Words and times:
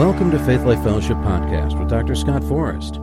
Welcome 0.00 0.30
to 0.30 0.38
Faith 0.46 0.62
Life 0.62 0.82
Fellowship 0.82 1.18
Podcast 1.18 1.78
with 1.78 1.90
Dr. 1.90 2.14
Scott 2.14 2.42
Forrest. 2.44 2.98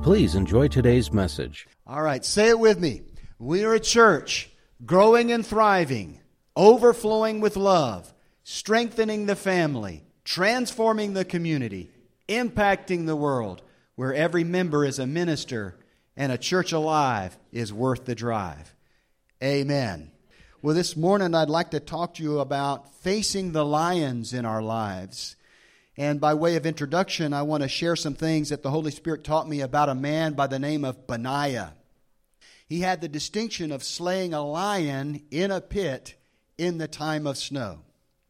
Please 0.00 0.36
enjoy 0.36 0.68
today's 0.68 1.12
message. 1.12 1.66
All 1.88 2.02
right, 2.02 2.24
say 2.24 2.50
it 2.50 2.58
with 2.60 2.78
me. 2.78 3.02
We 3.40 3.64
are 3.64 3.74
a 3.74 3.80
church 3.80 4.48
growing 4.84 5.32
and 5.32 5.44
thriving, 5.44 6.20
overflowing 6.54 7.40
with 7.40 7.56
love, 7.56 8.14
strengthening 8.44 9.26
the 9.26 9.34
family, 9.34 10.04
transforming 10.22 11.14
the 11.14 11.24
community, 11.24 11.90
impacting 12.28 13.06
the 13.06 13.16
world, 13.16 13.62
where 13.96 14.14
every 14.14 14.44
member 14.44 14.84
is 14.84 15.00
a 15.00 15.06
minister 15.06 15.76
and 16.16 16.30
a 16.30 16.38
church 16.38 16.70
alive 16.70 17.36
is 17.50 17.72
worth 17.72 18.04
the 18.04 18.14
drive. 18.14 18.72
Amen. 19.42 20.12
Well, 20.62 20.76
this 20.76 20.96
morning 20.96 21.34
I'd 21.34 21.50
like 21.50 21.72
to 21.72 21.80
talk 21.80 22.14
to 22.14 22.22
you 22.22 22.38
about 22.38 22.94
facing 22.94 23.50
the 23.50 23.64
lions 23.64 24.32
in 24.32 24.44
our 24.44 24.62
lives. 24.62 25.34
And 25.96 26.20
by 26.20 26.34
way 26.34 26.56
of 26.56 26.66
introduction, 26.66 27.32
I 27.32 27.42
want 27.42 27.62
to 27.62 27.68
share 27.68 27.96
some 27.96 28.14
things 28.14 28.50
that 28.50 28.62
the 28.62 28.70
Holy 28.70 28.90
Spirit 28.90 29.24
taught 29.24 29.48
me 29.48 29.60
about 29.62 29.88
a 29.88 29.94
man 29.94 30.34
by 30.34 30.46
the 30.46 30.58
name 30.58 30.84
of 30.84 31.06
Benaiah. 31.06 31.72
He 32.68 32.80
had 32.80 33.00
the 33.00 33.08
distinction 33.08 33.72
of 33.72 33.82
slaying 33.82 34.34
a 34.34 34.44
lion 34.44 35.22
in 35.30 35.50
a 35.50 35.60
pit 35.60 36.14
in 36.58 36.78
the 36.78 36.88
time 36.88 37.26
of 37.26 37.38
snow. 37.38 37.78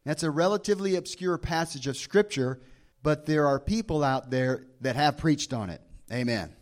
That's 0.05 0.23
a 0.23 0.31
relatively 0.31 0.95
obscure 0.95 1.39
passage 1.39 1.89
of 1.89 1.97
Scripture, 1.97 2.61
but 3.03 3.27
there 3.27 3.47
are 3.49 3.59
people 3.59 4.05
out 4.05 4.31
there 4.31 4.67
that 4.83 4.95
have 4.95 5.17
preached 5.17 5.53
on 5.53 5.71
it. 5.71 5.81
Amen. 6.13 6.55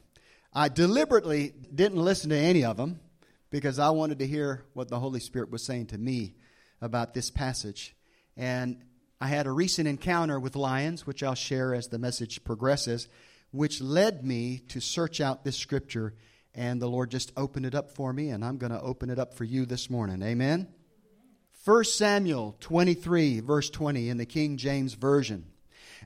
I 0.55 0.69
deliberately 0.69 1.53
didn't 1.75 1.99
listen 1.99 2.31
to 2.31 2.37
any 2.37 2.65
of 2.65 2.79
them 2.79 3.01
because 3.51 3.79
I 3.79 3.91
wanted 3.91 4.21
to 4.21 4.27
hear 4.27 4.65
what 4.73 4.89
the 4.89 4.99
Holy 4.99 5.21
Spirit 5.21 5.51
was 5.51 5.63
saying 5.63 5.89
to 5.89 5.99
me 5.99 6.37
about 6.81 7.13
this 7.13 7.31
passage. 7.31 7.95
And 8.37 8.83
I 9.21 9.29
had 9.29 9.47
a 9.47 9.53
recent 9.53 9.89
encounter 9.89 10.39
with 10.39 10.57
lions, 10.57 11.07
which 11.07 11.23
I'll 11.23 11.35
share 11.35 11.75
as 11.75 11.89
the 11.89 11.99
message 11.99 12.45
progresses, 12.45 13.09
which 13.53 13.81
led 13.81 14.25
me 14.25 14.59
to 14.69 14.81
search 14.81 15.21
out 15.21 15.45
this 15.45 15.57
scripture. 15.57 16.15
And 16.55 16.81
the 16.81 16.89
Lord 16.89 17.11
just 17.11 17.33
opened 17.37 17.67
it 17.67 17.75
up 17.75 17.91
for 17.91 18.13
me, 18.13 18.31
and 18.31 18.45
I'm 18.45 18.59
going 18.59 18.73
to 18.73 18.81
open 18.81 19.11
it 19.11 19.19
up 19.19 19.35
for 19.35 19.45
you 19.45 19.67
this 19.67 19.89
morning. 19.89 20.23
Amen. 20.23 20.69
1 21.65 21.85
Samuel 21.85 22.57
23, 22.61 23.41
verse 23.41 23.71
20 23.71 24.11
in 24.11 24.19
the 24.19 24.27
King 24.27 24.57
James 24.57 24.95
Version. 24.95 25.47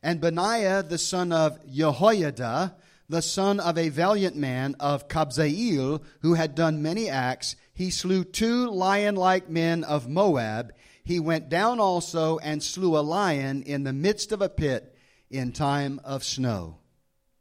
And 0.03 0.21
Benaiah, 0.21 0.85
the 0.85 0.99
son 0.99 1.33
of 1.33 1.59
Jehoiada, 1.67 2.77
the 3.09 3.23
son 3.23 3.59
of 3.59 3.77
a 3.77 3.89
valiant 3.89 4.37
man 4.37 4.77
of 4.79 5.09
Kabzeel, 5.09 6.03
who 6.21 6.35
had 6.35 6.55
done 6.55 6.83
many 6.83 7.09
acts, 7.09 7.57
he 7.73 7.91
slew 7.91 8.23
two 8.23 8.71
lion 8.71 9.17
like 9.17 9.49
men 9.49 9.83
of 9.83 10.09
Moab 10.09 10.73
he 11.09 11.19
went 11.21 11.49
down 11.49 11.81
also 11.81 12.37
and 12.39 12.63
slew 12.63 12.99
a 12.99 13.01
lion 13.01 13.63
in 13.63 13.83
the 13.83 13.95
midst 13.95 14.31
of 14.31 14.43
a 14.43 14.49
pit 14.51 14.95
in 15.31 15.53
time 15.53 15.99
of 16.05 16.23
snow. 16.23 16.77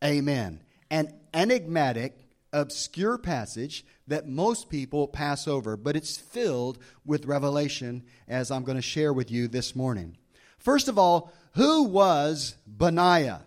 Amen. 0.01 0.61
An 0.89 1.13
enigmatic, 1.33 2.17
obscure 2.53 3.17
passage 3.17 3.85
that 4.07 4.25
most 4.25 4.69
people 4.69 5.05
pass 5.05 5.49
over, 5.49 5.75
but 5.75 5.97
it's 5.97 6.15
filled 6.15 6.77
with 7.05 7.25
revelation, 7.25 8.03
as 8.25 8.51
I'm 8.51 8.63
going 8.63 8.77
to 8.77 8.81
share 8.81 9.11
with 9.11 9.29
you 9.29 9.49
this 9.49 9.75
morning. 9.75 10.15
First 10.57 10.87
of 10.87 10.97
all, 10.97 11.33
who 11.55 11.83
was 11.83 12.55
Benaiah? 12.65 13.41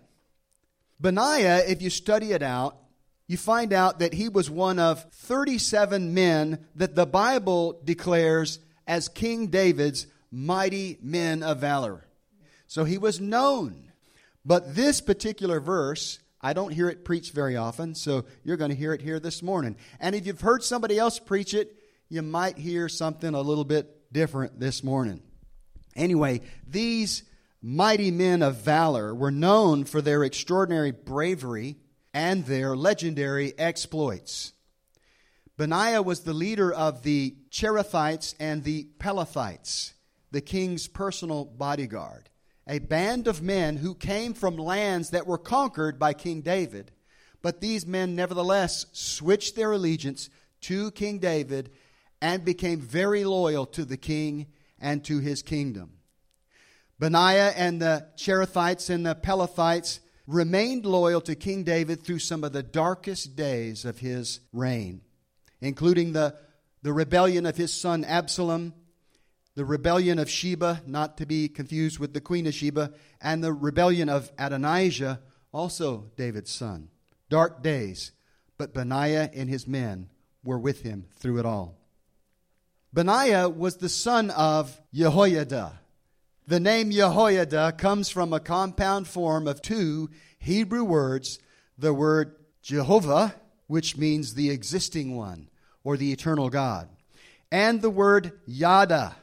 Benaiah, 1.00 1.64
if 1.66 1.80
you 1.80 1.88
study 1.88 2.32
it 2.32 2.42
out, 2.42 2.76
you 3.26 3.38
find 3.38 3.72
out 3.72 4.00
that 4.00 4.12
he 4.12 4.28
was 4.28 4.50
one 4.50 4.78
of 4.78 5.02
37 5.12 6.12
men 6.12 6.66
that 6.74 6.94
the 6.94 7.06
Bible 7.06 7.80
declares 7.84 8.58
as 8.90 9.08
King 9.08 9.46
David's 9.46 10.08
mighty 10.32 10.98
men 11.00 11.44
of 11.44 11.58
valor. 11.58 12.04
So 12.66 12.82
he 12.82 12.98
was 12.98 13.20
known. 13.20 13.92
But 14.44 14.74
this 14.74 15.00
particular 15.00 15.60
verse, 15.60 16.18
I 16.40 16.54
don't 16.54 16.72
hear 16.72 16.90
it 16.90 17.04
preached 17.04 17.32
very 17.32 17.56
often, 17.56 17.94
so 17.94 18.24
you're 18.42 18.56
going 18.56 18.72
to 18.72 18.76
hear 18.76 18.92
it 18.92 19.00
here 19.00 19.20
this 19.20 19.44
morning. 19.44 19.76
And 20.00 20.16
if 20.16 20.26
you've 20.26 20.40
heard 20.40 20.64
somebody 20.64 20.98
else 20.98 21.20
preach 21.20 21.54
it, 21.54 21.76
you 22.08 22.20
might 22.22 22.58
hear 22.58 22.88
something 22.88 23.32
a 23.32 23.40
little 23.40 23.64
bit 23.64 24.12
different 24.12 24.58
this 24.58 24.82
morning. 24.82 25.22
Anyway, 25.94 26.40
these 26.66 27.22
mighty 27.62 28.10
men 28.10 28.42
of 28.42 28.56
valor 28.56 29.14
were 29.14 29.30
known 29.30 29.84
for 29.84 30.02
their 30.02 30.24
extraordinary 30.24 30.90
bravery 30.90 31.76
and 32.12 32.44
their 32.44 32.74
legendary 32.74 33.56
exploits. 33.56 34.52
Benaiah 35.60 36.00
was 36.00 36.20
the 36.20 36.32
leader 36.32 36.72
of 36.72 37.02
the 37.02 37.36
Cherethites 37.50 38.34
and 38.40 38.64
the 38.64 38.88
Pelethites, 38.98 39.92
the 40.30 40.40
king's 40.40 40.88
personal 40.88 41.44
bodyguard, 41.44 42.30
a 42.66 42.78
band 42.78 43.28
of 43.28 43.42
men 43.42 43.76
who 43.76 43.94
came 43.94 44.32
from 44.32 44.56
lands 44.56 45.10
that 45.10 45.26
were 45.26 45.36
conquered 45.36 45.98
by 45.98 46.14
King 46.14 46.40
David. 46.40 46.92
But 47.42 47.60
these 47.60 47.86
men 47.86 48.16
nevertheless 48.16 48.86
switched 48.92 49.54
their 49.54 49.72
allegiance 49.72 50.30
to 50.62 50.92
King 50.92 51.18
David 51.18 51.68
and 52.22 52.42
became 52.42 52.80
very 52.80 53.24
loyal 53.24 53.66
to 53.66 53.84
the 53.84 53.98
king 53.98 54.46
and 54.78 55.04
to 55.04 55.18
his 55.18 55.42
kingdom. 55.42 55.98
Benaiah 56.98 57.52
and 57.54 57.82
the 57.82 58.06
Cherethites 58.16 58.88
and 58.88 59.04
the 59.04 59.14
Pelethites 59.14 60.00
remained 60.26 60.86
loyal 60.86 61.20
to 61.20 61.34
King 61.34 61.64
David 61.64 62.02
through 62.02 62.20
some 62.20 62.44
of 62.44 62.54
the 62.54 62.62
darkest 62.62 63.36
days 63.36 63.84
of 63.84 63.98
his 63.98 64.40
reign 64.54 65.02
including 65.60 66.12
the, 66.12 66.36
the 66.82 66.92
rebellion 66.92 67.46
of 67.46 67.56
his 67.56 67.72
son 67.72 68.04
Absalom, 68.04 68.74
the 69.54 69.64
rebellion 69.64 70.18
of 70.18 70.30
Sheba, 70.30 70.82
not 70.86 71.16
to 71.18 71.26
be 71.26 71.48
confused 71.48 71.98
with 71.98 72.14
the 72.14 72.20
queen 72.20 72.46
of 72.46 72.54
Sheba, 72.54 72.92
and 73.20 73.42
the 73.42 73.52
rebellion 73.52 74.08
of 74.08 74.30
Adonijah, 74.38 75.20
also 75.52 76.10
David's 76.16 76.50
son. 76.50 76.88
Dark 77.28 77.62
days, 77.62 78.12
but 78.56 78.74
Benaiah 78.74 79.30
and 79.34 79.48
his 79.48 79.66
men 79.66 80.08
were 80.42 80.58
with 80.58 80.82
him 80.82 81.06
through 81.18 81.38
it 81.38 81.46
all. 81.46 81.76
Benaiah 82.92 83.48
was 83.48 83.76
the 83.76 83.88
son 83.88 84.30
of 84.30 84.80
Jehoiada. 84.92 85.80
The 86.46 86.60
name 86.60 86.90
Jehoiada 86.90 87.72
comes 87.78 88.08
from 88.08 88.32
a 88.32 88.40
compound 88.40 89.06
form 89.06 89.46
of 89.46 89.62
two 89.62 90.10
Hebrew 90.38 90.82
words 90.82 91.38
the 91.78 91.94
word 91.94 92.34
Jehovah, 92.62 93.34
which 93.66 93.96
means 93.96 94.34
the 94.34 94.50
existing 94.50 95.16
one, 95.16 95.49
or 95.84 95.96
the 95.96 96.12
eternal 96.12 96.50
God. 96.50 96.88
And 97.50 97.82
the 97.82 97.90
word 97.90 98.32
yada, 98.46 99.16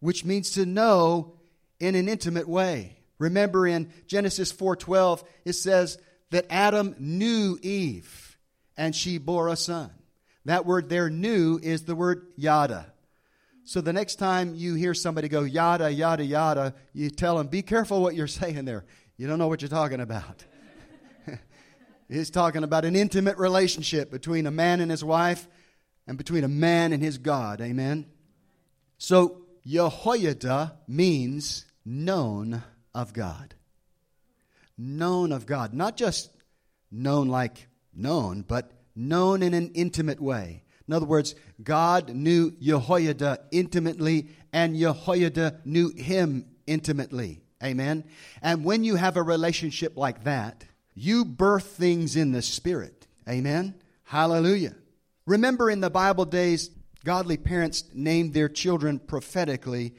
which 0.00 0.24
means 0.24 0.52
to 0.52 0.66
know 0.66 1.34
in 1.78 1.94
an 1.94 2.08
intimate 2.08 2.48
way. 2.48 2.96
Remember 3.18 3.66
in 3.66 3.92
Genesis 4.06 4.52
4:12 4.52 5.22
it 5.44 5.52
says 5.52 5.98
that 6.30 6.46
Adam 6.50 6.96
knew 6.98 7.58
Eve 7.62 8.36
and 8.76 8.96
she 8.96 9.18
bore 9.18 9.48
a 9.48 9.56
son. 9.56 9.90
That 10.44 10.66
word 10.66 10.88
there 10.88 11.08
knew 11.08 11.60
is 11.62 11.84
the 11.84 11.94
word 11.94 12.26
yada. 12.36 12.92
So 13.64 13.80
the 13.80 13.92
next 13.92 14.16
time 14.16 14.56
you 14.56 14.74
hear 14.74 14.92
somebody 14.92 15.28
go 15.28 15.42
yada 15.42 15.92
yada 15.92 16.24
yada, 16.24 16.74
you 16.92 17.10
tell 17.10 17.38
them 17.38 17.46
be 17.46 17.62
careful 17.62 18.02
what 18.02 18.16
you're 18.16 18.26
saying 18.26 18.64
there. 18.64 18.84
You 19.16 19.28
don't 19.28 19.38
know 19.38 19.48
what 19.48 19.62
you're 19.62 19.68
talking 19.68 20.00
about. 20.00 20.44
He's 22.08 22.30
talking 22.30 22.64
about 22.64 22.84
an 22.84 22.96
intimate 22.96 23.38
relationship 23.38 24.10
between 24.10 24.46
a 24.46 24.50
man 24.50 24.80
and 24.80 24.90
his 24.90 25.04
wife 25.04 25.46
and 26.06 26.18
between 26.18 26.44
a 26.44 26.48
man 26.48 26.92
and 26.92 27.02
his 27.02 27.18
God. 27.18 27.60
Amen. 27.60 28.06
So 28.98 29.42
Jehoiada 29.66 30.78
means 30.86 31.64
known 31.84 32.62
of 32.94 33.12
God. 33.12 33.54
Known 34.76 35.32
of 35.32 35.46
God. 35.46 35.74
Not 35.74 35.96
just 35.96 36.30
known 36.90 37.28
like 37.28 37.68
known, 37.94 38.42
but 38.42 38.72
known 38.94 39.42
in 39.42 39.54
an 39.54 39.70
intimate 39.74 40.20
way. 40.20 40.64
In 40.88 40.94
other 40.94 41.06
words, 41.06 41.34
God 41.62 42.10
knew 42.10 42.50
Jehoiada 42.60 43.40
intimately, 43.50 44.28
and 44.52 44.76
Jehoiada 44.76 45.60
knew 45.64 45.90
him 45.90 46.46
intimately. 46.66 47.42
Amen. 47.62 48.04
And 48.42 48.64
when 48.64 48.82
you 48.82 48.96
have 48.96 49.16
a 49.16 49.22
relationship 49.22 49.96
like 49.96 50.24
that, 50.24 50.64
you 50.94 51.24
birth 51.24 51.66
things 51.66 52.16
in 52.16 52.32
the 52.32 52.42
Spirit. 52.42 53.06
Amen. 53.28 53.76
Hallelujah. 54.04 54.74
Remember 55.32 55.70
in 55.70 55.80
the 55.80 55.88
Bible 55.88 56.26
days, 56.26 56.68
godly 57.06 57.38
parents 57.38 57.84
named 57.94 58.34
their 58.34 58.50
children 58.50 58.98
prophetically 58.98 59.94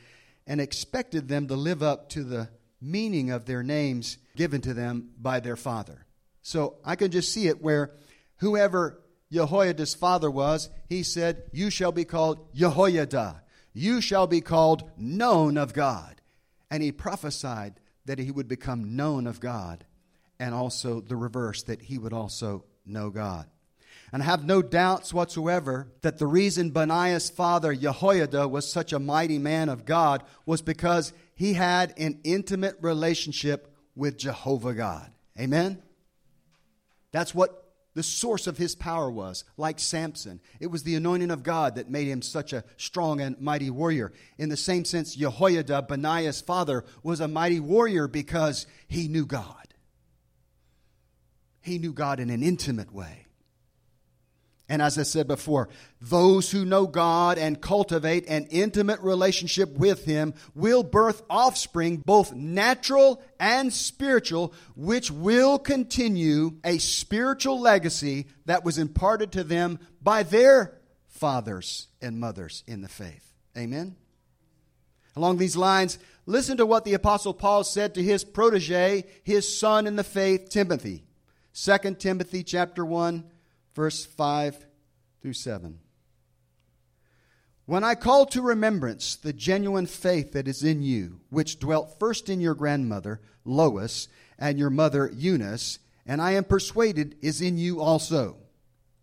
and 0.46 0.62
expected 0.62 1.28
them 1.28 1.48
to 1.48 1.56
live 1.56 1.82
up 1.82 2.08
to 2.10 2.24
the 2.24 2.50
meaning 2.80 3.32
of 3.32 3.46
their 3.46 3.64
names 3.64 4.20
given 4.36 4.62
to 4.62 4.76
them 4.76 5.10
by 5.20 5.40
their 5.40 5.56
father. 5.56 6.06
So 6.44 6.76
I 6.86 6.96
can 6.96 7.10
just 7.10 7.34
see 7.34 7.48
it 7.48 7.64
where 7.64 7.96
whoever 8.42 9.02
Jehoiada's 9.32 9.96
father 9.96 10.30
was, 10.30 10.70
he 10.88 11.02
said, 11.02 11.42
You 11.52 11.72
shall 11.72 11.92
be 11.92 12.06
called 12.06 12.54
Jehoiada. 12.54 13.42
You 13.74 14.02
shall 14.02 14.28
be 14.28 14.40
called 14.40 14.88
known 14.98 15.58
of 15.58 15.74
God. 15.74 16.22
And 16.70 16.84
he 16.84 16.92
prophesied 16.92 17.80
that 18.06 18.20
he 18.20 18.30
would 18.30 18.48
become 18.48 18.96
known 18.96 19.26
of 19.26 19.40
God, 19.40 19.84
and 20.40 20.54
also 20.54 21.02
the 21.02 21.16
reverse, 21.16 21.64
that 21.64 21.82
he 21.82 21.98
would 21.98 22.14
also 22.14 22.66
know 22.86 23.10
God. 23.10 23.48
And 24.14 24.22
I 24.22 24.28
have 24.28 24.46
no 24.46 24.62
doubts 24.62 25.12
whatsoever 25.12 25.88
that 26.02 26.20
the 26.20 26.28
reason 26.28 26.70
Benaiah's 26.70 27.32
father, 27.32 27.74
Jehoiada, 27.74 28.48
was 28.48 28.72
such 28.72 28.94
a 28.94 29.00
mighty 29.00 29.40
man 29.40 29.70
of 29.70 29.86
God 29.86 30.24
was 30.46 30.62
because 30.62 31.14
he 31.34 31.54
had 31.54 31.96
an 31.98 32.20
intimate 32.24 32.78
relationship 32.80 33.76
with 33.96 34.20
Jehovah 34.20 34.76
God. 34.76 35.12
Amen? 35.40 35.82
That's 37.12 37.34
what 37.34 37.72
the 37.96 38.04
source 38.04 38.46
of 38.46 38.60
his 38.60 38.76
power 38.76 39.10
was, 39.10 39.46
like 39.58 39.80
Samson. 39.80 40.42
It 40.60 40.68
was 40.68 40.84
the 40.84 40.94
anointing 40.94 41.32
of 41.32 41.42
God 41.42 41.74
that 41.76 41.90
made 41.90 42.08
him 42.08 42.22
such 42.22 42.54
a 42.54 42.64
strong 42.78 43.20
and 43.20 43.40
mighty 43.42 43.72
warrior. 43.72 44.14
In 44.38 44.50
the 44.50 44.58
same 44.58 44.86
sense, 44.86 45.16
Jehoiada, 45.16 45.82
Benaiah's 45.82 46.40
father, 46.40 46.86
was 47.02 47.20
a 47.20 47.28
mighty 47.28 47.60
warrior 47.60 48.08
because 48.08 48.68
he 48.88 49.08
knew 49.08 49.26
God. 49.26 49.74
He 51.62 51.80
knew 51.80 51.94
God 51.94 52.20
in 52.20 52.30
an 52.30 52.44
intimate 52.44 52.94
way. 52.94 53.26
And 54.70 54.82
as 54.82 54.98
I 54.98 55.04
said 55.04 55.28
before, 55.28 55.68
those 56.00 56.52
who 56.52 56.64
know 56.64 56.88
God 56.88 57.38
and 57.38 57.62
cultivate 57.62 58.28
an 58.28 58.48
intimate 58.50 59.02
relationship 59.02 59.78
with 59.78 60.06
Him 60.06 60.34
will 60.56 60.84
birth 60.84 61.22
offspring, 61.30 61.98
both 61.98 62.34
natural 62.34 63.22
and 63.40 63.74
spiritual, 63.74 64.54
which 64.76 65.12
will 65.12 65.60
continue 65.60 66.58
a 66.64 66.78
spiritual 66.78 67.60
legacy 67.60 68.28
that 68.46 68.64
was 68.64 68.78
imparted 68.78 69.34
to 69.34 69.44
them 69.44 69.80
by 70.02 70.24
their 70.24 70.80
fathers 71.10 71.88
and 72.02 72.20
mothers 72.20 72.64
in 72.66 72.82
the 72.82 72.90
faith. 72.90 73.34
Amen? 73.58 73.96
Along 75.16 75.38
these 75.38 75.58
lines, 75.58 76.00
listen 76.26 76.58
to 76.58 76.66
what 76.66 76.86
the 76.86 76.94
Apostle 76.94 77.34
Paul 77.34 77.64
said 77.64 77.94
to 77.96 78.02
his 78.02 78.24
protege, 78.24 79.04
his 79.24 79.58
son 79.60 79.88
in 79.88 79.98
the 79.98 80.04
faith, 80.04 80.50
Timothy. 80.50 81.04
2 81.54 81.96
Timothy 82.00 82.44
chapter 82.44 82.84
1 82.84 83.24
verse 83.74 84.06
5 84.06 84.66
through 85.22 85.34
7. 85.34 85.80
When 87.66 87.84
I 87.84 87.96
call 87.96 88.26
to 88.28 88.42
remembrance 88.42 89.16
the 89.16 89.32
genuine 89.32 89.86
faith 89.86 90.34
that 90.34 90.48
is 90.48 90.64
in 90.64 90.82
you, 90.82 91.22
which 91.30 91.60
dwelt 91.60 91.98
first 91.98 92.30
in 92.30 92.42
your 92.42 92.56
grandmother, 92.56 93.22
Lois, 93.46 94.10
and 94.38 94.60
your 94.60 94.70
mother, 94.70 95.10
Eunice, 95.14 95.80
and 96.06 96.22
I 96.22 96.32
am 96.32 96.44
persuaded 96.44 97.16
is 97.22 97.42
in 97.42 97.58
you 97.58 97.82
also. 97.82 98.36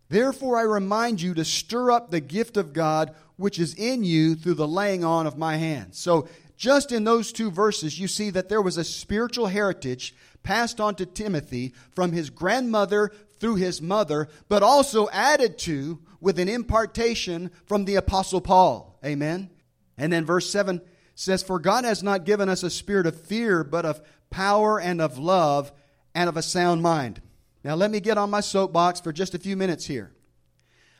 Therefore, 0.09 0.57
I 0.57 0.63
remind 0.63 1.21
you 1.21 1.33
to 1.33 1.45
stir 1.45 1.89
up 1.89 2.11
the 2.11 2.19
gift 2.19 2.57
of 2.57 2.73
God 2.73 3.15
which 3.37 3.57
is 3.59 3.73
in 3.73 4.03
you 4.03 4.35
through 4.35 4.53
the 4.53 4.67
laying 4.67 5.03
on 5.03 5.25
of 5.25 5.37
my 5.37 5.57
hands. 5.57 5.97
So, 5.97 6.27
just 6.55 6.91
in 6.91 7.05
those 7.05 7.31
two 7.31 7.49
verses, 7.49 7.99
you 7.99 8.07
see 8.07 8.29
that 8.29 8.47
there 8.47 8.61
was 8.61 8.77
a 8.77 8.83
spiritual 8.83 9.47
heritage 9.47 10.13
passed 10.43 10.79
on 10.79 10.93
to 10.95 11.07
Timothy 11.07 11.73
from 11.91 12.11
his 12.11 12.29
grandmother 12.29 13.11
through 13.41 13.55
his 13.55 13.81
mother, 13.81 14.29
but 14.47 14.63
also 14.63 15.09
added 15.09 15.57
to 15.57 15.99
with 16.21 16.39
an 16.39 16.47
impartation 16.47 17.49
from 17.65 17.83
the 17.85 17.95
Apostle 17.95 18.39
Paul. 18.39 18.99
Amen. 19.03 19.49
And 19.97 20.13
then 20.13 20.25
verse 20.25 20.49
7 20.49 20.79
says, 21.15 21.41
For 21.41 21.59
God 21.59 21.83
has 21.83 22.03
not 22.03 22.23
given 22.23 22.47
us 22.47 22.61
a 22.61 22.69
spirit 22.69 23.07
of 23.07 23.19
fear, 23.19 23.63
but 23.63 23.83
of 23.83 24.01
power 24.29 24.79
and 24.79 25.01
of 25.01 25.17
love 25.17 25.71
and 26.13 26.29
of 26.29 26.37
a 26.37 26.43
sound 26.43 26.83
mind. 26.83 27.19
Now, 27.63 27.75
let 27.75 27.91
me 27.91 27.99
get 27.99 28.17
on 28.17 28.29
my 28.29 28.41
soapbox 28.41 29.01
for 29.01 29.11
just 29.11 29.33
a 29.33 29.39
few 29.39 29.57
minutes 29.57 29.87
here. 29.87 30.13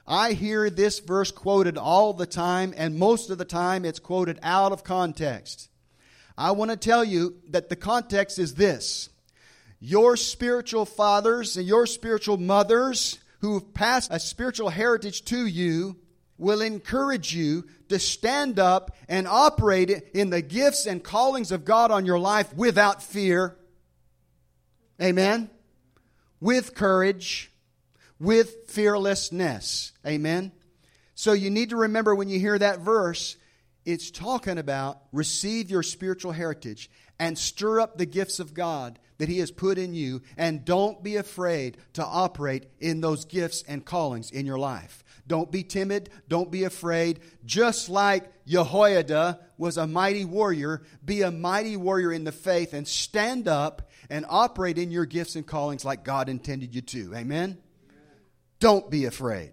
I 0.07 0.33
hear 0.33 0.69
this 0.69 0.99
verse 0.99 1.31
quoted 1.31 1.77
all 1.77 2.13
the 2.13 2.25
time, 2.25 2.73
and 2.75 2.97
most 2.97 3.29
of 3.29 3.37
the 3.37 3.45
time 3.45 3.85
it's 3.85 3.99
quoted 3.99 4.39
out 4.41 4.71
of 4.71 4.83
context. 4.83 5.69
I 6.37 6.51
want 6.51 6.71
to 6.71 6.77
tell 6.77 7.03
you 7.03 7.35
that 7.49 7.69
the 7.69 7.75
context 7.75 8.39
is 8.39 8.55
this 8.55 9.09
your 9.81 10.15
spiritual 10.15 10.85
fathers 10.85 11.57
and 11.57 11.67
your 11.67 11.87
spiritual 11.87 12.37
mothers 12.37 13.17
who've 13.39 13.73
passed 13.73 14.11
a 14.13 14.19
spiritual 14.19 14.69
heritage 14.69 15.25
to 15.25 15.45
you 15.45 15.97
will 16.37 16.61
encourage 16.61 17.33
you 17.35 17.65
to 17.89 17.97
stand 17.99 18.59
up 18.59 18.95
and 19.09 19.27
operate 19.27 19.89
in 20.13 20.29
the 20.29 20.41
gifts 20.41 20.85
and 20.85 21.03
callings 21.03 21.51
of 21.51 21.65
God 21.65 21.91
on 21.91 22.05
your 22.05 22.19
life 22.19 22.53
without 22.55 23.01
fear. 23.01 23.57
Amen. 25.01 25.49
With 26.39 26.75
courage, 26.75 27.51
with 28.19 28.69
fearlessness. 28.69 29.93
Amen. 30.05 30.51
So 31.15 31.33
you 31.33 31.49
need 31.49 31.71
to 31.71 31.77
remember 31.77 32.15
when 32.15 32.29
you 32.29 32.39
hear 32.39 32.57
that 32.57 32.79
verse, 32.79 33.35
it's 33.83 34.11
talking 34.11 34.59
about 34.59 35.01
receive 35.11 35.71
your 35.71 35.83
spiritual 35.83 36.31
heritage 36.31 36.89
and 37.19 37.37
stir 37.37 37.79
up 37.79 37.97
the 37.97 38.05
gifts 38.05 38.39
of 38.39 38.53
God 38.53 38.99
that 39.21 39.29
He 39.29 39.37
has 39.37 39.51
put 39.51 39.77
in 39.77 39.93
you, 39.93 40.23
and 40.35 40.65
don't 40.65 41.03
be 41.03 41.15
afraid 41.15 41.77
to 41.93 42.03
operate 42.03 42.65
in 42.79 43.01
those 43.01 43.23
gifts 43.23 43.63
and 43.67 43.85
callings 43.85 44.31
in 44.31 44.47
your 44.47 44.57
life. 44.57 45.03
Don't 45.27 45.51
be 45.51 45.61
timid. 45.61 46.09
Don't 46.27 46.49
be 46.49 46.63
afraid. 46.63 47.19
Just 47.45 47.87
like 47.87 48.31
Jehoiada 48.47 49.39
was 49.59 49.77
a 49.77 49.85
mighty 49.85 50.25
warrior, 50.25 50.81
be 51.05 51.21
a 51.21 51.29
mighty 51.29 51.77
warrior 51.77 52.11
in 52.11 52.23
the 52.23 52.31
faith 52.31 52.73
and 52.73 52.87
stand 52.87 53.47
up 53.47 53.91
and 54.09 54.25
operate 54.27 54.79
in 54.79 54.89
your 54.89 55.05
gifts 55.05 55.35
and 55.35 55.45
callings 55.45 55.85
like 55.85 56.03
God 56.03 56.27
intended 56.27 56.73
you 56.73 56.81
to. 56.81 57.13
Amen? 57.13 57.19
Amen. 57.19 57.59
Don't 58.59 58.89
be 58.89 59.05
afraid. 59.05 59.51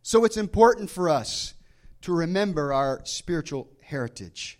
So 0.00 0.24
it's 0.24 0.38
important 0.38 0.88
for 0.88 1.10
us 1.10 1.52
to 2.00 2.14
remember 2.14 2.72
our 2.72 3.02
spiritual 3.04 3.68
heritage. 3.82 4.58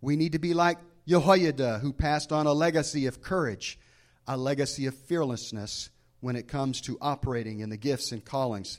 We 0.00 0.14
need 0.14 0.30
to 0.30 0.38
be 0.38 0.54
like 0.54 0.78
Jehoiada, 1.08 1.78
who 1.78 1.94
passed 1.94 2.32
on 2.32 2.46
a 2.46 2.52
legacy 2.52 3.06
of 3.06 3.22
courage, 3.22 3.78
a 4.26 4.36
legacy 4.36 4.84
of 4.84 4.94
fearlessness 4.94 5.88
when 6.20 6.36
it 6.36 6.48
comes 6.48 6.82
to 6.82 6.98
operating 7.00 7.60
in 7.60 7.70
the 7.70 7.78
gifts 7.78 8.12
and 8.12 8.22
callings 8.22 8.78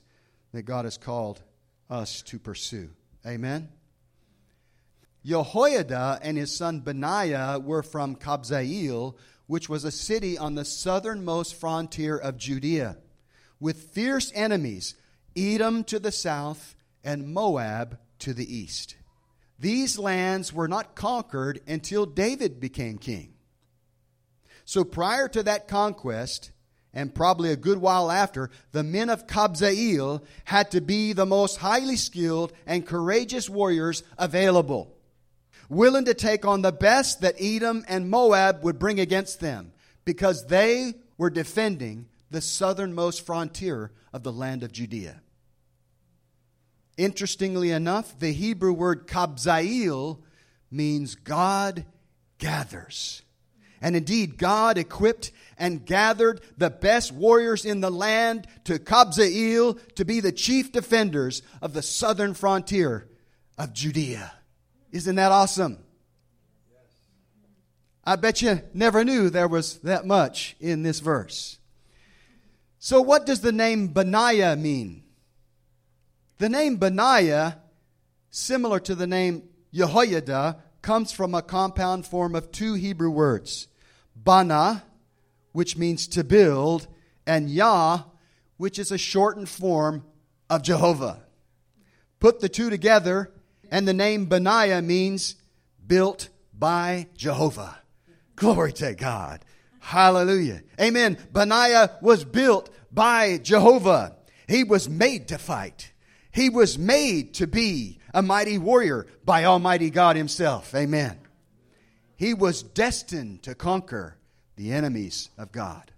that 0.53 0.61
God 0.61 0.85
has 0.85 0.95
called 0.95 1.41
us 1.89 2.21
to 2.23 2.37
pursue. 2.37 2.91
Amen? 3.25 3.69
Jehoiada 5.25 6.19
and 6.21 6.37
his 6.37 6.55
son 6.55 6.81
Benaiah 6.81 7.59
were 7.59 7.81
from 7.81 8.15
Kabzeel, 8.15 9.15
which 9.47 9.67
was 9.67 9.83
a 9.83 9.91
city 9.91 10.37
on 10.37 10.53
the 10.53 10.65
southernmost 10.65 11.55
frontier 11.55 12.15
of 12.15 12.37
Judea, 12.37 12.97
with 13.59 13.89
fierce 13.91 14.31
enemies, 14.35 14.93
Edom 15.35 15.83
to 15.85 15.97
the 15.97 16.11
south 16.11 16.75
and 17.03 17.33
Moab 17.33 17.97
to 18.19 18.35
the 18.35 18.55
east. 18.55 18.97
These 19.59 19.99
lands 19.99 20.53
were 20.53 20.67
not 20.67 20.95
conquered 20.95 21.59
until 21.67 22.05
David 22.05 22.59
became 22.59 22.97
king. 22.97 23.33
So 24.63 24.83
prior 24.83 25.27
to 25.29 25.43
that 25.43 25.67
conquest, 25.67 26.51
and 26.93 27.13
probably 27.13 27.51
a 27.51 27.57
good 27.57 27.79
while 27.79 28.09
after, 28.09 28.49
the 28.71 28.83
men 28.83 29.09
of 29.09 29.27
Kabzeel 29.27 30.23
had 30.45 30.71
to 30.71 30.81
be 30.81 31.13
the 31.13 31.25
most 31.25 31.57
highly 31.57 31.97
skilled 31.97 32.53
and 32.65 32.85
courageous 32.85 33.49
warriors 33.49 34.03
available, 34.17 34.95
willing 35.69 36.05
to 36.05 36.13
take 36.13 36.45
on 36.45 36.61
the 36.61 36.71
best 36.71 37.21
that 37.21 37.35
Edom 37.39 37.83
and 37.87 38.09
Moab 38.09 38.63
would 38.63 38.79
bring 38.79 38.99
against 38.99 39.39
them, 39.39 39.73
because 40.05 40.47
they 40.47 40.93
were 41.17 41.29
defending 41.29 42.07
the 42.31 42.41
southernmost 42.41 43.25
frontier 43.25 43.91
of 44.13 44.23
the 44.23 44.31
land 44.31 44.63
of 44.63 44.71
Judea. 44.71 45.21
Interestingly 46.99 47.71
enough, 47.71 48.19
the 48.19 48.33
Hebrew 48.33 48.73
word 48.73 49.07
Kabzeel 49.07 50.19
means 50.69 51.15
God 51.15 51.85
gathers. 52.39 53.21
And 53.81 53.95
indeed, 53.95 54.37
God 54.37 54.77
equipped 54.77 55.31
and 55.57 55.85
gathered 55.85 56.41
the 56.57 56.69
best 56.69 57.13
warriors 57.13 57.63
in 57.63 57.79
the 57.79 57.89
land 57.89 58.47
to 58.65 58.79
Kabzeel 58.79 59.79
to 59.95 60.03
be 60.03 60.19
the 60.19 60.33
chief 60.33 60.73
defenders 60.73 61.41
of 61.61 61.71
the 61.71 61.81
southern 61.81 62.33
frontier 62.33 63.07
of 63.57 63.71
Judea. 63.71 64.33
Isn't 64.91 65.15
that 65.15 65.31
awesome? 65.31 65.77
I 68.03 68.17
bet 68.17 68.41
you 68.41 68.61
never 68.73 69.05
knew 69.05 69.29
there 69.29 69.47
was 69.47 69.77
that 69.79 70.05
much 70.05 70.57
in 70.59 70.83
this 70.83 70.99
verse. 70.99 71.59
So, 72.77 73.01
what 73.01 73.25
does 73.25 73.39
the 73.39 73.53
name 73.53 73.87
Benaiah 73.87 74.57
mean? 74.57 75.03
The 76.39 76.47
name 76.47 76.77
Benaiah, 76.77 77.59
similar 78.29 78.79
to 78.79 78.95
the 78.95 79.05
name 79.05 79.43
Jehoiada, 79.73 80.63
comes 80.81 81.11
from 81.11 81.35
a 81.35 81.41
compound 81.41 82.05
form 82.05 82.33
of 82.33 82.49
two 82.51 82.75
Hebrew 82.75 83.09
words 83.09 83.67
Bana, 84.15 84.83
which 85.51 85.75
means 85.75 86.07
to 86.07 86.23
build, 86.23 86.87
and 87.27 87.49
Yah, 87.49 88.03
which 88.55 88.79
is 88.79 88.89
a 88.89 88.97
shortened 88.97 89.49
form 89.49 90.05
of 90.49 90.63
Jehovah. 90.63 91.23
Put 92.21 92.39
the 92.39 92.47
two 92.47 92.69
together, 92.69 93.33
and 93.69 93.85
the 93.85 93.93
name 93.93 94.27
Benaiah 94.27 94.81
means 94.81 95.35
built 95.85 96.29
by 96.57 97.07
Jehovah. 97.17 97.79
Glory 98.37 98.71
to 98.73 98.95
God. 98.95 99.43
Hallelujah. 99.81 100.61
Amen. 100.79 101.17
Benaiah 101.33 101.97
was 102.01 102.23
built 102.23 102.69
by 102.93 103.39
Jehovah. 103.39 104.15
He 104.47 104.63
was 104.63 104.87
made 104.87 105.27
to 105.27 105.37
fight. 105.37 105.91
He 106.31 106.49
was 106.49 106.77
made 106.77 107.33
to 107.35 107.47
be 107.47 107.99
a 108.13 108.21
mighty 108.21 108.57
warrior 108.57 109.07
by 109.25 109.45
Almighty 109.45 109.89
God 109.89 110.15
Himself. 110.15 110.73
Amen. 110.75 111.17
He 112.15 112.33
was 112.33 112.61
destined 112.63 113.43
to 113.43 113.55
conquer 113.55 114.17
the 114.55 114.71
enemies 114.71 115.29
of 115.37 115.51
God. 115.51 115.91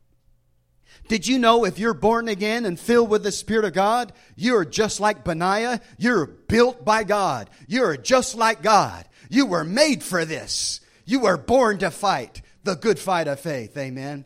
Did 1.08 1.28
you 1.28 1.40
know 1.40 1.66
if 1.66 1.80
you're 1.80 1.94
born 1.94 2.28
again 2.28 2.64
and 2.66 2.80
filled 2.80 3.10
with 3.10 3.24
the 3.24 3.32
Spirit 3.32 3.66
of 3.66 3.74
God, 3.74 4.14
you're 4.36 4.64
just 4.64 5.00
like 5.00 5.24
Benaiah? 5.24 5.82
You're 5.98 6.26
built 6.26 6.86
by 6.86 7.04
God. 7.04 7.50
You're 7.68 7.98
just 7.98 8.36
like 8.36 8.62
God. 8.62 9.06
You 9.30 9.46
were 9.46 9.64
made 9.64 10.04
for 10.04 10.26
this. 10.26 10.80
You 11.06 11.22
were 11.22 11.38
born 11.38 11.80
to 11.80 11.92
fight. 11.92 12.42
the 12.64 12.76
good 12.76 13.00
fight 13.00 13.28
of 13.28 13.40
faith. 13.40 13.76
Amen. 13.76 14.26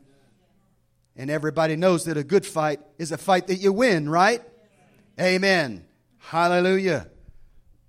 And 1.15 1.29
everybody 1.29 1.77
knows 1.77 2.05
that 2.05 2.17
a 2.17 2.23
good 2.23 2.45
fight 2.45 2.81
is 2.97 3.13
a 3.13 3.17
fight 3.17 3.47
that 3.47 3.55
you 3.55 3.71
win, 3.71 4.09
right? 4.09 4.43
Amen. 5.19 5.85
Hallelujah. 6.29 7.07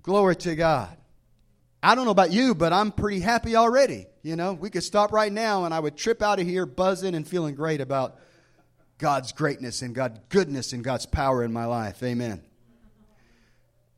Glory 0.02 0.36
to 0.36 0.54
God. 0.54 0.94
I 1.82 1.94
don't 1.94 2.04
know 2.04 2.10
about 2.10 2.32
you, 2.32 2.54
but 2.54 2.70
I'm 2.70 2.92
pretty 2.92 3.20
happy 3.20 3.56
already. 3.56 4.06
You 4.22 4.36
know, 4.36 4.52
we 4.52 4.68
could 4.68 4.84
stop 4.84 5.10
right 5.10 5.32
now 5.32 5.64
and 5.64 5.72
I 5.72 5.80
would 5.80 5.96
trip 5.96 6.20
out 6.20 6.38
of 6.38 6.46
here 6.46 6.66
buzzing 6.66 7.14
and 7.14 7.26
feeling 7.26 7.54
great 7.54 7.80
about 7.80 8.18
God's 8.98 9.32
greatness 9.32 9.80
and 9.80 9.94
God's 9.94 10.20
goodness 10.28 10.74
and 10.74 10.84
God's 10.84 11.06
power 11.06 11.44
in 11.44 11.52
my 11.52 11.64
life. 11.64 12.02
Amen. 12.02 12.42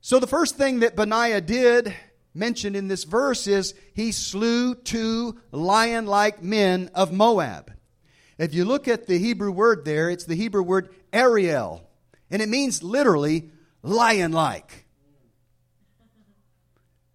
So 0.00 0.20
the 0.20 0.28
first 0.28 0.56
thing 0.56 0.80
that 0.80 0.94
Benaiah 0.94 1.40
did 1.40 1.92
mentioned 2.32 2.76
in 2.76 2.86
this 2.86 3.02
verse 3.02 3.48
is 3.48 3.74
he 3.92 4.12
slew 4.12 4.76
two 4.76 5.36
lion 5.50 6.06
like 6.06 6.44
men 6.44 6.92
of 6.94 7.12
Moab. 7.12 7.72
If 8.38 8.54
you 8.54 8.64
look 8.64 8.86
at 8.86 9.08
the 9.08 9.18
Hebrew 9.18 9.50
word 9.50 9.84
there, 9.84 10.08
it's 10.08 10.26
the 10.26 10.36
Hebrew 10.36 10.62
word 10.62 10.90
Ariel, 11.12 11.90
and 12.30 12.40
it 12.40 12.48
means 12.48 12.84
literally 12.84 13.50
lion 13.88 14.32
like. 14.32 14.84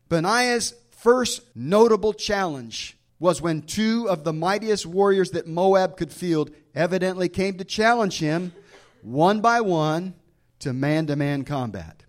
Benaiah's 0.09 0.73
first 0.91 1.41
notable 1.55 2.13
challenge 2.13 2.97
was 3.19 3.41
when 3.41 3.61
two 3.61 4.07
of 4.09 4.23
the 4.23 4.33
mightiest 4.33 4.85
warriors 4.85 5.31
that 5.31 5.47
Moab 5.47 5.97
could 5.97 6.11
field 6.11 6.51
evidently 6.75 7.29
came 7.29 7.57
to 7.57 7.63
challenge 7.63 8.19
him 8.19 8.51
one 9.01 9.41
by 9.41 9.61
one 9.61 10.13
to 10.59 10.73
man 10.73 11.07
to 11.07 11.15
man 11.15 11.43
combat. 11.43 12.03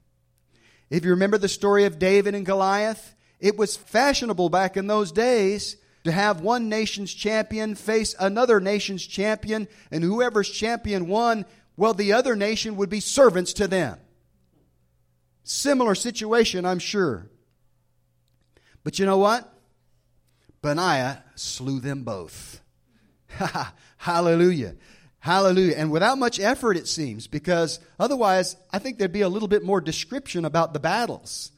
If 0.90 1.04
you 1.04 1.10
remember 1.10 1.38
the 1.38 1.48
story 1.48 1.84
of 1.84 1.98
David 1.98 2.34
and 2.34 2.46
Goliath, 2.46 3.14
it 3.40 3.56
was 3.56 3.76
fashionable 3.76 4.48
back 4.48 4.76
in 4.76 4.86
those 4.86 5.12
days 5.12 5.76
to 6.04 6.12
have 6.12 6.40
one 6.40 6.68
nation's 6.68 7.12
champion 7.12 7.74
face 7.74 8.14
another 8.18 8.60
nation's 8.60 9.06
champion, 9.06 9.66
and 9.90 10.04
whoever's 10.04 10.50
champion 10.50 11.08
won, 11.08 11.46
well, 11.76 11.94
the 11.94 12.12
other 12.12 12.36
nation 12.36 12.76
would 12.76 12.90
be 12.90 13.00
servants 13.00 13.52
to 13.54 13.66
them. 13.66 13.98
Similar 15.44 15.94
situation, 15.94 16.64
I'm 16.64 16.78
sure. 16.78 17.30
But 18.82 18.98
you 18.98 19.06
know 19.06 19.18
what? 19.18 19.50
Benaiah 20.62 21.22
slew 21.34 21.80
them 21.80 22.02
both. 22.02 22.60
Hallelujah. 23.98 24.76
Hallelujah. 25.18 25.76
And 25.76 25.90
without 25.90 26.18
much 26.18 26.40
effort, 26.40 26.76
it 26.76 26.88
seems, 26.88 27.26
because 27.26 27.80
otherwise, 27.98 28.56
I 28.72 28.78
think 28.78 28.98
there'd 28.98 29.12
be 29.12 29.22
a 29.22 29.28
little 29.28 29.48
bit 29.48 29.62
more 29.62 29.80
description 29.80 30.44
about 30.44 30.72
the 30.72 30.80
battles. 30.80 31.52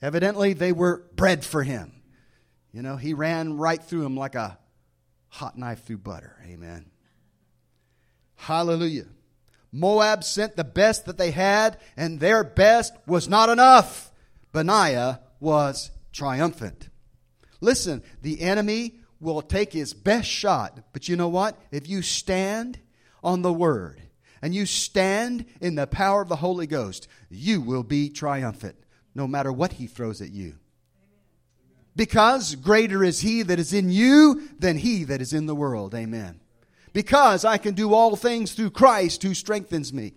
Evidently, 0.00 0.52
they 0.52 0.72
were 0.72 1.04
bread 1.14 1.44
for 1.44 1.62
him. 1.62 1.92
You 2.72 2.82
know, 2.82 2.96
he 2.96 3.14
ran 3.14 3.56
right 3.56 3.82
through 3.82 4.02
them 4.02 4.16
like 4.16 4.34
a 4.34 4.58
hot 5.28 5.56
knife 5.56 5.84
through 5.84 5.98
butter. 5.98 6.36
Amen. 6.46 6.86
Hallelujah. 8.34 9.06
Moab 9.76 10.22
sent 10.22 10.54
the 10.54 10.62
best 10.62 11.04
that 11.06 11.18
they 11.18 11.32
had, 11.32 11.78
and 11.96 12.20
their 12.20 12.44
best 12.44 12.94
was 13.08 13.28
not 13.28 13.48
enough. 13.48 14.12
Benaiah 14.52 15.20
was 15.40 15.90
triumphant. 16.12 16.88
Listen, 17.60 18.00
the 18.22 18.40
enemy 18.40 19.00
will 19.18 19.42
take 19.42 19.72
his 19.72 19.92
best 19.92 20.28
shot. 20.28 20.78
But 20.92 21.08
you 21.08 21.16
know 21.16 21.26
what? 21.26 21.58
If 21.72 21.88
you 21.88 22.02
stand 22.02 22.78
on 23.24 23.42
the 23.42 23.52
word 23.52 24.00
and 24.40 24.54
you 24.54 24.64
stand 24.64 25.44
in 25.60 25.74
the 25.74 25.88
power 25.88 26.22
of 26.22 26.28
the 26.28 26.36
Holy 26.36 26.68
Ghost, 26.68 27.08
you 27.28 27.60
will 27.60 27.82
be 27.82 28.10
triumphant 28.10 28.76
no 29.12 29.26
matter 29.26 29.50
what 29.50 29.72
he 29.72 29.88
throws 29.88 30.22
at 30.22 30.30
you. 30.30 30.54
Because 31.96 32.54
greater 32.54 33.02
is 33.02 33.22
he 33.22 33.42
that 33.42 33.58
is 33.58 33.72
in 33.72 33.90
you 33.90 34.50
than 34.56 34.78
he 34.78 35.02
that 35.02 35.20
is 35.20 35.32
in 35.32 35.46
the 35.46 35.54
world. 35.54 35.96
Amen. 35.96 36.38
Because 36.94 37.44
I 37.44 37.58
can 37.58 37.74
do 37.74 37.92
all 37.92 38.16
things 38.16 38.52
through 38.52 38.70
Christ 38.70 39.22
who 39.22 39.34
strengthens 39.34 39.92
me. 39.92 40.14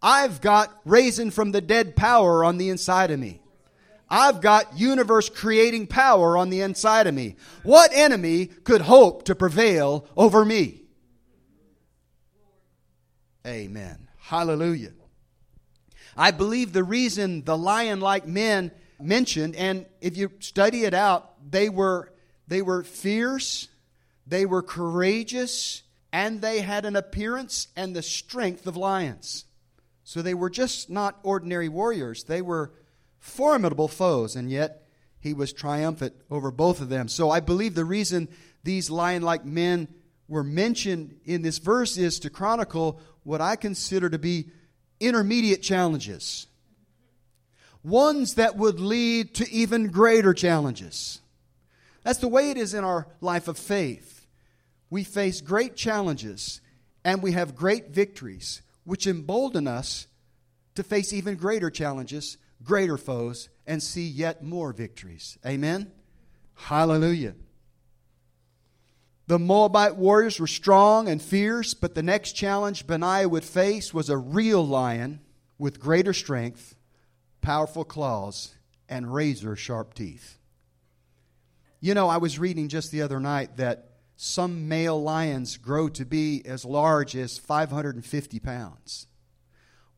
I've 0.00 0.40
got 0.40 0.70
raising 0.84 1.30
from 1.30 1.50
the 1.50 1.60
dead 1.60 1.96
power 1.96 2.44
on 2.44 2.58
the 2.58 2.68
inside 2.68 3.10
of 3.10 3.18
me. 3.18 3.40
I've 4.10 4.42
got 4.42 4.78
universe 4.78 5.30
creating 5.30 5.86
power 5.86 6.36
on 6.36 6.50
the 6.50 6.60
inside 6.60 7.06
of 7.06 7.14
me. 7.14 7.36
What 7.62 7.92
enemy 7.94 8.46
could 8.46 8.82
hope 8.82 9.24
to 9.24 9.34
prevail 9.34 10.06
over 10.14 10.44
me? 10.44 10.82
Amen. 13.46 14.08
Hallelujah. 14.18 14.92
I 16.14 16.30
believe 16.30 16.74
the 16.74 16.84
reason 16.84 17.42
the 17.44 17.56
lion 17.56 18.00
like 18.00 18.26
men 18.26 18.70
mentioned, 19.00 19.56
and 19.56 19.86
if 20.02 20.18
you 20.18 20.30
study 20.40 20.84
it 20.84 20.92
out, 20.92 21.32
they 21.50 21.70
were, 21.70 22.12
they 22.48 22.60
were 22.60 22.82
fierce, 22.82 23.68
they 24.26 24.44
were 24.44 24.62
courageous, 24.62 25.82
and 26.12 26.40
they 26.40 26.60
had 26.60 26.84
an 26.84 26.94
appearance 26.94 27.68
and 27.74 27.96
the 27.96 28.02
strength 28.02 28.66
of 28.66 28.76
lions. 28.76 29.46
So 30.04 30.20
they 30.20 30.34
were 30.34 30.50
just 30.50 30.90
not 30.90 31.18
ordinary 31.22 31.68
warriors. 31.68 32.24
They 32.24 32.42
were 32.42 32.72
formidable 33.18 33.88
foes, 33.88 34.36
and 34.36 34.50
yet 34.50 34.86
he 35.20 35.32
was 35.32 35.52
triumphant 35.52 36.14
over 36.30 36.50
both 36.50 36.80
of 36.80 36.88
them. 36.88 37.08
So 37.08 37.30
I 37.30 37.40
believe 37.40 37.74
the 37.74 37.84
reason 37.84 38.28
these 38.64 38.90
lion 38.90 39.22
like 39.22 39.44
men 39.44 39.88
were 40.28 40.44
mentioned 40.44 41.20
in 41.24 41.42
this 41.42 41.58
verse 41.58 41.96
is 41.96 42.18
to 42.20 42.30
chronicle 42.30 43.00
what 43.22 43.40
I 43.40 43.56
consider 43.56 44.10
to 44.10 44.18
be 44.18 44.50
intermediate 44.98 45.62
challenges, 45.62 46.46
ones 47.82 48.34
that 48.34 48.56
would 48.56 48.80
lead 48.80 49.34
to 49.36 49.50
even 49.50 49.88
greater 49.88 50.34
challenges. 50.34 51.20
That's 52.02 52.18
the 52.18 52.28
way 52.28 52.50
it 52.50 52.56
is 52.56 52.74
in 52.74 52.84
our 52.84 53.06
life 53.20 53.46
of 53.48 53.58
faith. 53.58 54.21
We 54.92 55.04
face 55.04 55.40
great 55.40 55.74
challenges 55.74 56.60
and 57.02 57.22
we 57.22 57.32
have 57.32 57.56
great 57.56 57.88
victories, 57.88 58.60
which 58.84 59.06
embolden 59.06 59.66
us 59.66 60.06
to 60.74 60.82
face 60.82 61.14
even 61.14 61.36
greater 61.36 61.70
challenges 61.70 62.36
greater 62.62 62.98
foes, 62.98 63.48
and 63.66 63.82
see 63.82 64.06
yet 64.06 64.44
more 64.44 64.72
victories. 64.74 65.38
Amen? 65.46 65.90
Hallelujah. 66.54 67.34
The 69.28 69.38
Moabite 69.38 69.96
warriors 69.96 70.38
were 70.38 70.46
strong 70.46 71.08
and 71.08 71.22
fierce, 71.22 71.72
but 71.72 71.94
the 71.94 72.02
next 72.02 72.32
challenge 72.32 72.86
Benaiah 72.86 73.30
would 73.30 73.44
face 73.44 73.94
was 73.94 74.10
a 74.10 74.18
real 74.18 74.66
lion 74.66 75.20
with 75.58 75.80
greater 75.80 76.12
strength, 76.12 76.76
powerful 77.40 77.84
claws, 77.84 78.54
and 78.90 79.12
razor 79.12 79.56
sharp 79.56 79.94
teeth. 79.94 80.38
You 81.80 81.94
know, 81.94 82.08
I 82.08 82.18
was 82.18 82.38
reading 82.38 82.68
just 82.68 82.90
the 82.90 83.02
other 83.02 83.18
night 83.18 83.56
that 83.56 83.91
some 84.16 84.68
male 84.68 85.00
lions 85.00 85.56
grow 85.56 85.88
to 85.90 86.04
be 86.04 86.42
as 86.44 86.64
large 86.64 87.16
as 87.16 87.38
550 87.38 88.40
pounds. 88.40 89.06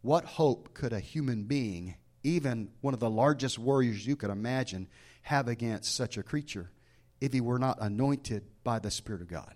What 0.02 0.24
hope 0.24 0.74
could 0.74 0.92
a 0.92 1.00
human 1.00 1.44
being 1.44 1.96
even 2.24 2.70
one 2.80 2.94
of 2.94 3.00
the 3.00 3.10
largest 3.10 3.58
warriors 3.58 4.06
you 4.06 4.16
could 4.16 4.30
imagine, 4.30 4.88
have 5.22 5.46
against 5.46 5.94
such 5.94 6.16
a 6.16 6.22
creature 6.22 6.70
if 7.20 7.32
he 7.32 7.40
were 7.40 7.58
not 7.58 7.78
anointed 7.80 8.44
by 8.64 8.78
the 8.78 8.90
Spirit 8.90 9.20
of 9.20 9.28
God? 9.28 9.54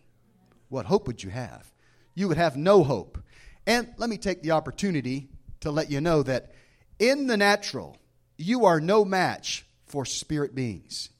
What 0.69 0.87
hope 0.87 1.07
would 1.07 1.23
you 1.23 1.31
have? 1.31 1.73
You 2.15 2.29
would 2.29 2.37
have 2.37 2.57
no 2.57 2.85
hope. 2.85 3.19
And 3.67 3.89
let 3.97 4.11
me 4.11 4.19
take 4.19 4.43
the 4.43 4.53
opportunity 4.53 5.29
to 5.61 5.71
let 5.71 5.91
you 5.91 6.01
know 6.01 6.23
that 6.23 6.53
in 6.99 7.27
the 7.27 7.37
natural, 7.37 7.97
you 8.37 8.67
are 8.67 8.81
no 8.81 9.05
match 9.05 9.67
for 9.87 10.05
spirit 10.05 10.55
beings, 10.55 11.11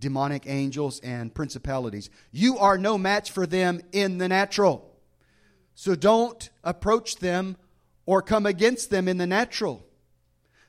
demonic 0.00 0.46
angels, 0.46 1.00
and 1.00 1.34
principalities. 1.34 2.10
You 2.32 2.58
are 2.58 2.78
no 2.78 2.98
match 2.98 3.30
for 3.30 3.46
them 3.46 3.80
in 3.92 4.18
the 4.18 4.28
natural. 4.28 4.92
So 5.74 5.94
don't 5.94 6.48
approach 6.64 7.16
them 7.16 7.56
or 8.04 8.22
come 8.22 8.46
against 8.46 8.90
them 8.90 9.08
in 9.08 9.18
the 9.18 9.26
natural. 9.26 9.84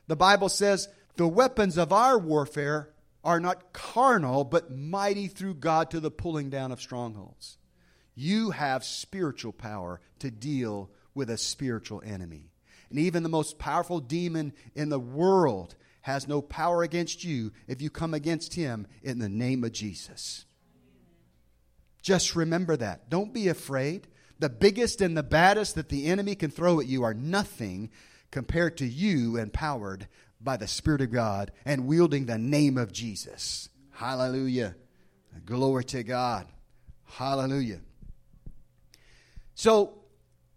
The 0.06 0.16
Bible 0.16 0.48
says, 0.48 0.88
the 1.16 1.28
weapons 1.28 1.76
of 1.78 1.92
our 1.92 2.18
warfare 2.18 2.90
are 3.24 3.40
not 3.40 3.72
carnal, 3.72 4.44
but 4.44 4.70
mighty 4.70 5.26
through 5.26 5.54
God 5.54 5.90
to 5.90 6.00
the 6.00 6.10
pulling 6.10 6.50
down 6.50 6.72
of 6.72 6.80
strongholds. 6.80 7.58
You 8.14 8.50
have 8.50 8.84
spiritual 8.84 9.52
power 9.52 10.00
to 10.20 10.30
deal 10.30 10.90
with 11.14 11.30
a 11.30 11.36
spiritual 11.36 12.02
enemy. 12.04 12.50
And 12.90 12.98
even 12.98 13.22
the 13.22 13.28
most 13.28 13.58
powerful 13.58 14.00
demon 14.00 14.52
in 14.74 14.88
the 14.88 14.98
world 14.98 15.74
has 16.08 16.26
no 16.26 16.40
power 16.40 16.82
against 16.82 17.22
you 17.22 17.52
if 17.66 17.82
you 17.82 17.90
come 17.90 18.14
against 18.14 18.54
him 18.54 18.86
in 19.02 19.18
the 19.18 19.28
name 19.28 19.62
of 19.62 19.72
Jesus. 19.72 20.46
Just 22.00 22.34
remember 22.34 22.78
that. 22.78 23.10
Don't 23.10 23.34
be 23.34 23.48
afraid. 23.48 24.08
The 24.38 24.48
biggest 24.48 25.02
and 25.02 25.14
the 25.14 25.22
baddest 25.22 25.74
that 25.74 25.90
the 25.90 26.06
enemy 26.06 26.34
can 26.34 26.50
throw 26.50 26.80
at 26.80 26.86
you 26.86 27.02
are 27.02 27.12
nothing 27.12 27.90
compared 28.30 28.78
to 28.78 28.86
you 28.86 29.36
empowered 29.36 30.08
by 30.40 30.56
the 30.56 30.66
Spirit 30.66 31.02
of 31.02 31.12
God 31.12 31.52
and 31.66 31.86
wielding 31.86 32.24
the 32.24 32.38
name 32.38 32.78
of 32.78 32.90
Jesus. 32.90 33.68
Hallelujah. 33.90 34.76
Glory 35.44 35.84
to 35.84 36.02
God. 36.02 36.46
Hallelujah. 37.04 37.80
So, 39.54 39.98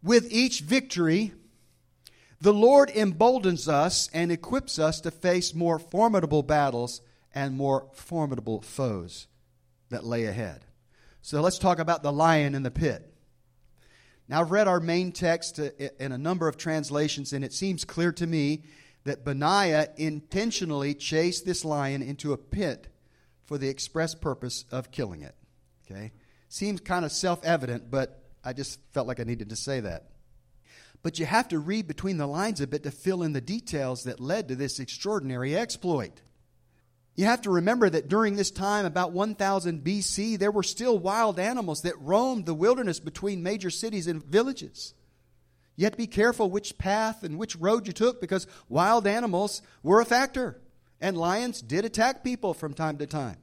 with 0.01 0.31
each 0.31 0.61
victory, 0.61 1.33
the 2.41 2.53
Lord 2.53 2.89
emboldens 2.89 3.67
us 3.67 4.09
and 4.13 4.31
equips 4.31 4.79
us 4.79 4.99
to 5.01 5.11
face 5.11 5.53
more 5.53 5.77
formidable 5.77 6.41
battles 6.41 7.01
and 7.33 7.55
more 7.55 7.87
formidable 7.93 8.61
foes 8.61 9.27
that 9.89 10.03
lay 10.03 10.25
ahead. 10.25 10.65
So 11.21 11.39
let's 11.41 11.59
talk 11.59 11.77
about 11.77 12.01
the 12.01 12.11
lion 12.11 12.55
in 12.55 12.63
the 12.63 12.71
pit. 12.71 13.07
Now, 14.27 14.41
I've 14.41 14.51
read 14.51 14.67
our 14.67 14.79
main 14.79 15.11
text 15.11 15.59
in 15.59 16.11
a 16.11 16.17
number 16.17 16.47
of 16.47 16.57
translations, 16.57 17.31
and 17.31 17.45
it 17.45 17.53
seems 17.53 17.85
clear 17.85 18.11
to 18.13 18.25
me 18.25 18.63
that 19.03 19.23
Benaiah 19.23 19.89
intentionally 19.97 20.93
chased 20.95 21.45
this 21.45 21.63
lion 21.63 22.01
into 22.01 22.33
a 22.33 22.37
pit 22.37 22.87
for 23.45 23.57
the 23.57 23.67
express 23.67 24.15
purpose 24.15 24.65
of 24.71 24.91
killing 24.91 25.21
it. 25.21 25.35
Okay? 25.85 26.11
Seems 26.47 26.79
kind 26.79 27.05
of 27.05 27.11
self 27.11 27.43
evident, 27.43 27.91
but 27.91 28.23
I 28.43 28.53
just 28.53 28.79
felt 28.93 29.07
like 29.07 29.19
I 29.19 29.23
needed 29.23 29.49
to 29.49 29.55
say 29.55 29.81
that. 29.81 30.10
But 31.03 31.17
you 31.17 31.25
have 31.25 31.47
to 31.49 31.59
read 31.59 31.87
between 31.87 32.17
the 32.17 32.27
lines 32.27 32.61
a 32.61 32.67
bit 32.67 32.83
to 32.83 32.91
fill 32.91 33.23
in 33.23 33.33
the 33.33 33.41
details 33.41 34.03
that 34.03 34.19
led 34.19 34.47
to 34.47 34.55
this 34.55 34.79
extraordinary 34.79 35.55
exploit. 35.55 36.21
You 37.15 37.25
have 37.25 37.41
to 37.41 37.49
remember 37.49 37.89
that 37.89 38.07
during 38.07 38.35
this 38.35 38.51
time, 38.51 38.85
about 38.85 39.11
1000 39.11 39.83
BC, 39.83 40.37
there 40.39 40.51
were 40.51 40.63
still 40.63 40.97
wild 40.97 41.39
animals 41.39 41.81
that 41.81 41.99
roamed 41.99 42.45
the 42.45 42.53
wilderness 42.53 42.99
between 42.99 43.43
major 43.43 43.69
cities 43.69 44.07
and 44.07 44.23
villages. 44.23 44.93
You 45.75 45.85
have 45.85 45.93
to 45.93 45.97
be 45.97 46.07
careful 46.07 46.49
which 46.49 46.77
path 46.77 47.23
and 47.23 47.37
which 47.37 47.55
road 47.55 47.87
you 47.87 47.93
took 47.93 48.21
because 48.21 48.47
wild 48.69 49.07
animals 49.07 49.61
were 49.83 49.99
a 49.99 50.05
factor, 50.05 50.61
and 51.01 51.17
lions 51.17 51.61
did 51.61 51.85
attack 51.85 52.23
people 52.23 52.53
from 52.53 52.73
time 52.73 52.97
to 52.99 53.07
time. 53.07 53.37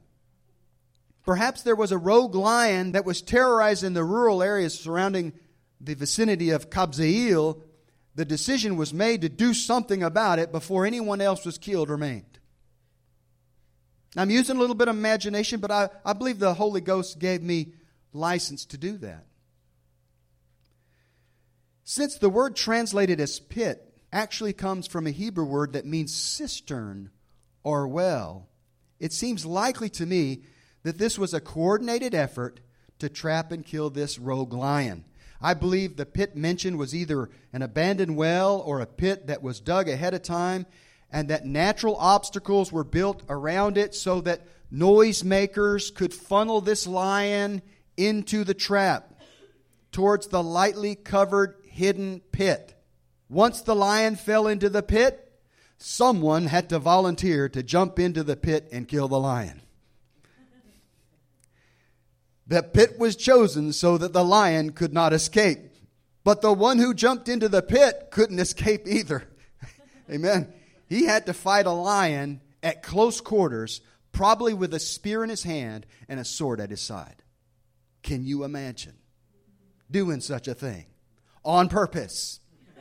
Perhaps 1.25 1.61
there 1.61 1.75
was 1.75 1.91
a 1.91 1.97
rogue 1.97 2.35
lion 2.35 2.93
that 2.93 3.05
was 3.05 3.21
terrorizing 3.21 3.93
the 3.93 4.03
rural 4.03 4.41
areas 4.41 4.79
surrounding 4.79 5.33
the 5.79 5.95
vicinity 5.95 6.49
of 6.49 6.69
Kabzeel. 6.69 7.61
The 8.15 8.25
decision 8.25 8.75
was 8.75 8.93
made 8.93 9.21
to 9.21 9.29
do 9.29 9.53
something 9.53 10.03
about 10.03 10.39
it 10.39 10.51
before 10.51 10.85
anyone 10.85 11.21
else 11.21 11.45
was 11.45 11.57
killed 11.57 11.89
or 11.89 11.97
maimed. 11.97 12.39
I'm 14.15 14.29
using 14.29 14.57
a 14.57 14.59
little 14.59 14.75
bit 14.75 14.87
of 14.87 14.95
imagination, 14.95 15.59
but 15.59 15.71
I, 15.71 15.89
I 16.03 16.13
believe 16.13 16.39
the 16.39 16.55
Holy 16.55 16.81
Ghost 16.81 17.19
gave 17.19 17.43
me 17.43 17.73
license 18.11 18.65
to 18.65 18.77
do 18.77 18.97
that. 18.97 19.25
Since 21.83 22.17
the 22.17 22.29
word 22.29 22.55
translated 22.55 23.19
as 23.19 23.39
pit 23.39 23.93
actually 24.11 24.53
comes 24.53 24.87
from 24.87 25.07
a 25.07 25.11
Hebrew 25.11 25.45
word 25.45 25.73
that 25.73 25.85
means 25.85 26.15
cistern 26.15 27.11
or 27.63 27.87
well, 27.87 28.47
it 28.99 29.13
seems 29.13 29.45
likely 29.45 29.89
to 29.91 30.05
me 30.05 30.43
that 30.83 30.97
this 30.97 31.17
was 31.17 31.33
a 31.33 31.41
coordinated 31.41 32.15
effort 32.15 32.59
to 32.99 33.09
trap 33.09 33.51
and 33.51 33.65
kill 33.65 33.89
this 33.89 34.19
rogue 34.19 34.53
lion. 34.53 35.05
I 35.41 35.53
believe 35.53 35.95
the 35.95 36.05
pit 36.05 36.35
mentioned 36.35 36.77
was 36.77 36.93
either 36.93 37.29
an 37.53 37.61
abandoned 37.61 38.17
well 38.17 38.59
or 38.59 38.81
a 38.81 38.85
pit 38.85 39.27
that 39.27 39.41
was 39.41 39.59
dug 39.59 39.87
ahead 39.87 40.13
of 40.13 40.21
time 40.21 40.65
and 41.11 41.29
that 41.29 41.45
natural 41.45 41.95
obstacles 41.95 42.71
were 42.71 42.83
built 42.83 43.23
around 43.29 43.77
it 43.77 43.95
so 43.95 44.21
that 44.21 44.45
noisemakers 44.71 45.93
could 45.93 46.13
funnel 46.13 46.61
this 46.61 46.85
lion 46.85 47.61
into 47.97 48.43
the 48.43 48.53
trap 48.53 49.13
towards 49.91 50.27
the 50.27 50.43
lightly 50.43 50.95
covered 50.95 51.55
hidden 51.63 52.21
pit. 52.31 52.75
Once 53.29 53.61
the 53.61 53.75
lion 53.75 54.15
fell 54.15 54.47
into 54.47 54.69
the 54.69 54.83
pit, 54.83 55.31
someone 55.77 56.47
had 56.47 56.69
to 56.69 56.79
volunteer 56.79 57.47
to 57.49 57.63
jump 57.63 57.97
into 57.97 58.23
the 58.23 58.35
pit 58.35 58.67
and 58.71 58.87
kill 58.87 59.07
the 59.07 59.19
lion. 59.19 59.61
The 62.49 62.63
pit 62.63 62.97
was 62.97 63.15
chosen 63.15 63.73
so 63.73 63.99
that 63.99 64.11
the 64.11 64.25
lion 64.25 64.71
could 64.71 64.91
not 64.91 65.13
escape. 65.13 65.59
But 66.23 66.41
the 66.41 66.51
one 66.51 66.79
who 66.79 66.95
jumped 66.95 67.29
into 67.29 67.47
the 67.47 67.61
pit 67.61 68.07
couldn't 68.09 68.39
escape 68.39 68.87
either. 68.87 69.23
Amen. 70.11 70.51
He 70.87 71.05
had 71.05 71.27
to 71.27 71.33
fight 71.33 71.67
a 71.67 71.71
lion 71.71 72.41
at 72.63 72.81
close 72.81 73.21
quarters, 73.21 73.81
probably 74.11 74.55
with 74.55 74.73
a 74.73 74.79
spear 74.79 75.23
in 75.23 75.29
his 75.29 75.43
hand 75.43 75.85
and 76.09 76.19
a 76.19 76.25
sword 76.25 76.59
at 76.59 76.71
his 76.71 76.81
side. 76.81 77.21
Can 78.01 78.25
you 78.25 78.43
imagine 78.43 78.95
doing 79.91 80.19
such 80.19 80.47
a 80.47 80.55
thing 80.55 80.87
on 81.45 81.69
purpose? 81.69 82.39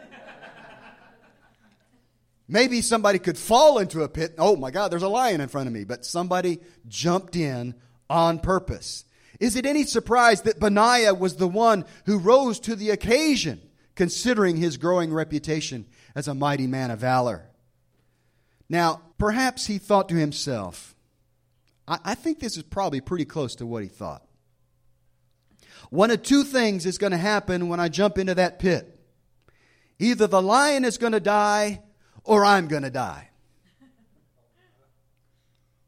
Maybe 2.49 2.81
somebody 2.81 3.19
could 3.19 3.37
fall 3.37 3.79
into 3.79 4.03
a 4.03 4.09
pit. 4.09 4.35
Oh 4.39 4.57
my 4.57 4.71
God, 4.71 4.91
there's 4.91 5.03
a 5.03 5.09
lion 5.09 5.43
in 5.43 5.49
front 5.49 5.67
of 5.67 5.75
me. 5.75 5.85
But 5.85 6.07
somebody 6.07 6.61
jumped 6.87 7.37
in 7.37 7.75
on 8.09 8.39
purpose. 8.39 9.05
Is 9.41 9.55
it 9.55 9.67
any 9.67 9.85
surprise 9.85 10.43
that 10.43 10.59
Benaiah 10.59 11.15
was 11.15 11.37
the 11.37 11.49
one 11.49 11.85
who 12.07 12.19
rose 12.19 12.59
to 12.61 12.75
the 12.75 12.91
occasion, 12.91 13.61
considering 13.95 14.57
his 14.57 14.77
growing 14.77 15.13
reputation 15.13 15.87
as 16.15 16.27
a 16.27 16.35
mighty 16.35 16.67
man 16.67 16.91
of 16.91 16.99
valor? 16.99 17.47
Now, 18.69 19.03
perhaps 19.17 19.67
he 19.67 19.79
thought 19.79 20.09
to 20.09 20.17
himself, 20.17 20.97
I, 21.87 21.99
I 22.05 22.15
think 22.15 22.41
this 22.41 22.57
is 22.57 22.65
probably 22.65 23.01
pretty 23.01 23.25
close 23.25 23.55
to 23.57 23.67
what 23.67 23.83
he 23.83 23.89
thought. 23.89 24.25
One 25.91 26.11
of 26.11 26.23
two 26.23 26.45
things 26.45 26.85
is 26.85 26.99
going 26.99 27.13
to 27.13 27.17
happen 27.17 27.69
when 27.69 27.81
I 27.81 27.89
jump 27.89 28.19
into 28.19 28.35
that 28.35 28.59
pit 28.59 28.95
either 30.01 30.29
the 30.29 30.43
lion 30.43 30.85
is 30.85 30.97
going 30.97 31.13
to 31.13 31.21
die 31.21 31.83
or 32.23 32.45
I'm 32.45 32.69
going 32.69 32.85
to 32.85 32.91
die. 32.91 33.31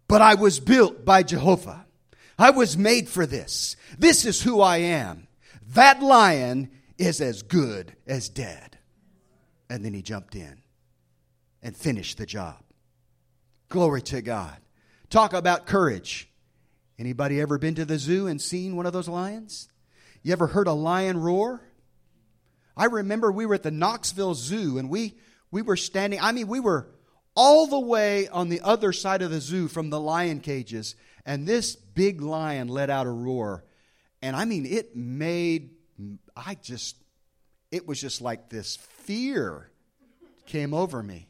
But 0.08 0.20
I 0.20 0.34
was 0.34 0.58
built 0.58 1.04
by 1.04 1.22
Jehovah. 1.22 1.86
I 2.40 2.50
was 2.50 2.76
made 2.76 3.08
for 3.08 3.26
this. 3.26 3.76
This 3.98 4.24
is 4.24 4.42
who 4.42 4.62
I 4.62 4.78
am. 4.78 5.28
That 5.74 6.02
lion 6.02 6.70
is 6.96 7.20
as 7.20 7.42
good 7.42 7.94
as 8.06 8.30
dead. 8.30 8.78
And 9.68 9.84
then 9.84 9.92
he 9.92 10.00
jumped 10.00 10.34
in 10.34 10.62
and 11.62 11.76
finished 11.76 12.16
the 12.16 12.24
job. 12.24 12.56
Glory 13.68 14.00
to 14.02 14.22
God. 14.22 14.56
Talk 15.10 15.34
about 15.34 15.66
courage. 15.66 16.30
Anybody 16.98 17.40
ever 17.42 17.58
been 17.58 17.74
to 17.74 17.84
the 17.84 17.98
zoo 17.98 18.26
and 18.26 18.40
seen 18.40 18.74
one 18.74 18.86
of 18.86 18.94
those 18.94 19.08
lions? 19.08 19.68
You 20.22 20.32
ever 20.32 20.46
heard 20.46 20.66
a 20.66 20.72
lion 20.72 21.20
roar? 21.20 21.60
I 22.74 22.86
remember 22.86 23.30
we 23.30 23.44
were 23.44 23.56
at 23.56 23.62
the 23.62 23.70
Knoxville 23.70 24.34
Zoo 24.34 24.78
and 24.78 24.88
we 24.88 25.18
we 25.50 25.62
were 25.62 25.76
standing, 25.76 26.20
I 26.20 26.32
mean 26.32 26.48
we 26.48 26.60
were 26.60 26.88
all 27.34 27.66
the 27.66 27.80
way 27.80 28.28
on 28.28 28.48
the 28.48 28.60
other 28.60 28.92
side 28.92 29.20
of 29.22 29.30
the 29.30 29.40
zoo 29.40 29.68
from 29.68 29.90
the 29.90 30.00
lion 30.00 30.40
cages 30.40 30.94
and 31.24 31.46
this 31.46 31.76
big 31.76 32.20
lion 32.20 32.68
let 32.68 32.90
out 32.90 33.06
a 33.06 33.10
roar 33.10 33.64
and 34.22 34.36
I 34.36 34.44
mean 34.44 34.66
it 34.66 34.96
made 34.96 35.70
I 36.36 36.54
just 36.54 36.96
it 37.70 37.86
was 37.86 38.00
just 38.00 38.20
like 38.20 38.48
this 38.48 38.76
fear 38.76 39.70
came 40.46 40.74
over 40.74 41.02
me. 41.02 41.28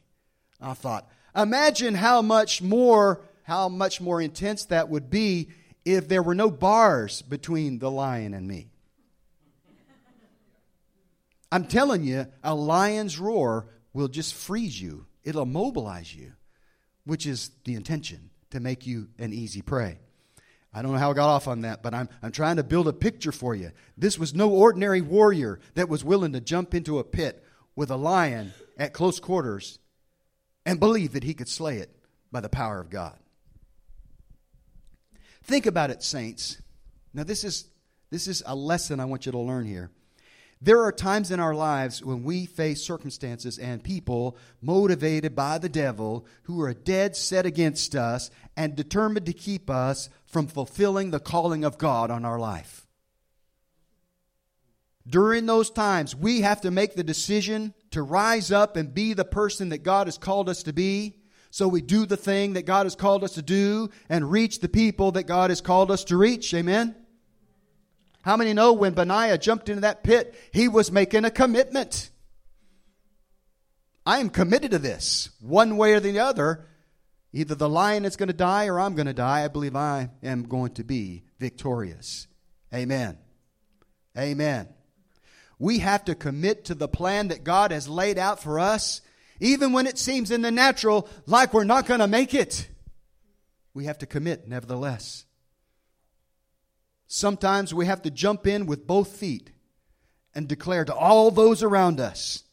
I 0.59 0.73
thought, 0.73 1.07
Imagine 1.35 1.95
how 1.95 2.21
much 2.21 2.61
more 2.61 3.21
how 3.43 3.69
much 3.69 4.01
more 4.01 4.21
intense 4.21 4.65
that 4.65 4.89
would 4.89 5.09
be 5.09 5.49
if 5.85 6.07
there 6.07 6.21
were 6.23 6.35
no 6.35 6.51
bars 6.51 7.21
between 7.21 7.79
the 7.79 7.89
lion 7.89 8.33
and 8.33 8.47
me. 8.47 8.67
I'm 11.51 11.65
telling 11.65 12.03
you, 12.03 12.27
a 12.43 12.55
lion's 12.55 13.19
roar 13.19 13.67
will 13.93 14.07
just 14.07 14.33
freeze 14.33 14.81
you. 14.81 15.05
It'll 15.23 15.43
immobilize 15.43 16.13
you, 16.15 16.33
which 17.05 17.25
is 17.25 17.51
the 17.65 17.75
intention 17.75 18.30
to 18.51 18.59
make 18.59 18.85
you 18.85 19.09
an 19.17 19.33
easy 19.33 19.61
prey. 19.61 19.97
I 20.73 20.81
don't 20.81 20.93
know 20.93 20.97
how 20.97 21.11
I 21.11 21.13
got 21.13 21.29
off 21.29 21.47
on 21.47 21.61
that, 21.61 21.83
but 21.83 21.93
I'm, 21.93 22.07
I'm 22.23 22.31
trying 22.31 22.55
to 22.55 22.63
build 22.63 22.87
a 22.87 22.93
picture 22.93 23.33
for 23.33 23.53
you. 23.53 23.71
This 23.97 24.17
was 24.17 24.33
no 24.33 24.49
ordinary 24.49 25.01
warrior 25.01 25.59
that 25.73 25.89
was 25.89 26.03
willing 26.03 26.31
to 26.33 26.39
jump 26.39 26.73
into 26.73 26.99
a 26.99 27.03
pit 27.03 27.43
with 27.75 27.91
a 27.91 27.97
lion 27.97 28.53
at 28.77 28.93
close 28.93 29.19
quarters 29.19 29.79
and 30.65 30.79
believe 30.79 31.13
that 31.13 31.23
he 31.23 31.33
could 31.33 31.49
slay 31.49 31.77
it 31.77 31.93
by 32.31 32.39
the 32.39 32.49
power 32.49 32.79
of 32.79 32.89
God. 32.89 33.17
Think 35.43 35.65
about 35.65 35.89
it, 35.89 36.03
saints. 36.03 36.61
Now, 37.13 37.23
this 37.23 37.43
is, 37.43 37.65
this 38.09 38.27
is 38.27 38.41
a 38.45 38.55
lesson 38.55 38.99
I 38.99 39.05
want 39.05 39.25
you 39.25 39.31
to 39.33 39.39
learn 39.39 39.65
here. 39.65 39.89
There 40.63 40.83
are 40.83 40.91
times 40.91 41.31
in 41.31 41.39
our 41.39 41.55
lives 41.55 42.03
when 42.05 42.23
we 42.23 42.45
face 42.45 42.83
circumstances 42.83 43.57
and 43.57 43.83
people 43.83 44.37
motivated 44.61 45.35
by 45.35 45.57
the 45.57 45.69
devil 45.69 46.27
who 46.43 46.61
are 46.61 46.73
dead 46.73 47.15
set 47.15 47.47
against 47.47 47.95
us 47.95 48.29
and 48.55 48.75
determined 48.75 49.25
to 49.25 49.33
keep 49.33 49.71
us 49.71 50.09
from 50.23 50.45
fulfilling 50.45 51.09
the 51.09 51.19
calling 51.19 51.63
of 51.63 51.79
God 51.79 52.11
on 52.11 52.25
our 52.25 52.37
life. 52.37 52.85
During 55.07 55.47
those 55.47 55.71
times, 55.71 56.15
we 56.15 56.41
have 56.41 56.61
to 56.61 56.69
make 56.69 56.93
the 56.93 57.03
decision 57.03 57.73
to 57.89 58.03
rise 58.03 58.51
up 58.51 58.75
and 58.75 58.93
be 58.93 59.13
the 59.13 59.25
person 59.25 59.69
that 59.69 59.79
God 59.79 60.05
has 60.05 60.19
called 60.19 60.47
us 60.47 60.61
to 60.63 60.73
be. 60.73 61.17
So 61.49 61.67
we 61.67 61.81
do 61.81 62.05
the 62.05 62.15
thing 62.15 62.53
that 62.53 62.67
God 62.67 62.85
has 62.85 62.95
called 62.95 63.23
us 63.23 63.33
to 63.33 63.41
do 63.41 63.89
and 64.09 64.31
reach 64.31 64.59
the 64.59 64.69
people 64.69 65.11
that 65.13 65.23
God 65.23 65.49
has 65.49 65.59
called 65.59 65.89
us 65.89 66.03
to 66.05 66.17
reach. 66.17 66.53
Amen? 66.53 66.95
How 68.23 68.37
many 68.37 68.53
know 68.53 68.73
when 68.73 68.93
Benaiah 68.93 69.37
jumped 69.37 69.69
into 69.69 69.81
that 69.81 70.03
pit, 70.03 70.35
he 70.53 70.67
was 70.67 70.91
making 70.91 71.25
a 71.25 71.31
commitment? 71.31 72.11
I 74.05 74.19
am 74.19 74.29
committed 74.29 74.71
to 74.71 74.79
this, 74.79 75.29
one 75.39 75.77
way 75.77 75.93
or 75.93 75.99
the 75.99 76.19
other. 76.19 76.67
Either 77.33 77.55
the 77.55 77.69
lion 77.69 78.05
is 78.05 78.15
going 78.15 78.27
to 78.27 78.33
die 78.33 78.67
or 78.67 78.79
I'm 78.79 78.95
going 78.95 79.07
to 79.07 79.13
die. 79.13 79.43
I 79.43 79.47
believe 79.47 79.75
I 79.75 80.09
am 80.21 80.43
going 80.43 80.73
to 80.73 80.83
be 80.83 81.23
victorious. 81.39 82.27
Amen. 82.73 83.17
Amen. 84.17 84.67
We 85.57 85.79
have 85.79 86.05
to 86.05 86.15
commit 86.15 86.65
to 86.65 86.75
the 86.75 86.87
plan 86.87 87.29
that 87.29 87.43
God 87.43 87.71
has 87.71 87.87
laid 87.87 88.17
out 88.17 88.41
for 88.41 88.59
us, 88.59 89.01
even 89.39 89.71
when 89.71 89.87
it 89.87 89.97
seems 89.97 90.31
in 90.31 90.41
the 90.41 90.51
natural 90.51 91.07
like 91.25 91.53
we're 91.53 91.63
not 91.63 91.85
going 91.85 91.99
to 91.99 92.07
make 92.07 92.33
it. 92.33 92.67
We 93.73 93.85
have 93.85 93.99
to 93.99 94.05
commit, 94.05 94.47
nevertheless. 94.47 95.25
Sometimes 97.13 97.73
we 97.73 97.87
have 97.87 98.03
to 98.03 98.09
jump 98.09 98.47
in 98.47 98.65
with 98.67 98.87
both 98.87 99.17
feet 99.17 99.51
and 100.33 100.47
declare 100.47 100.85
to 100.85 100.95
all 100.95 101.29
those 101.29 101.61
around 101.61 101.99
us, 101.99 102.43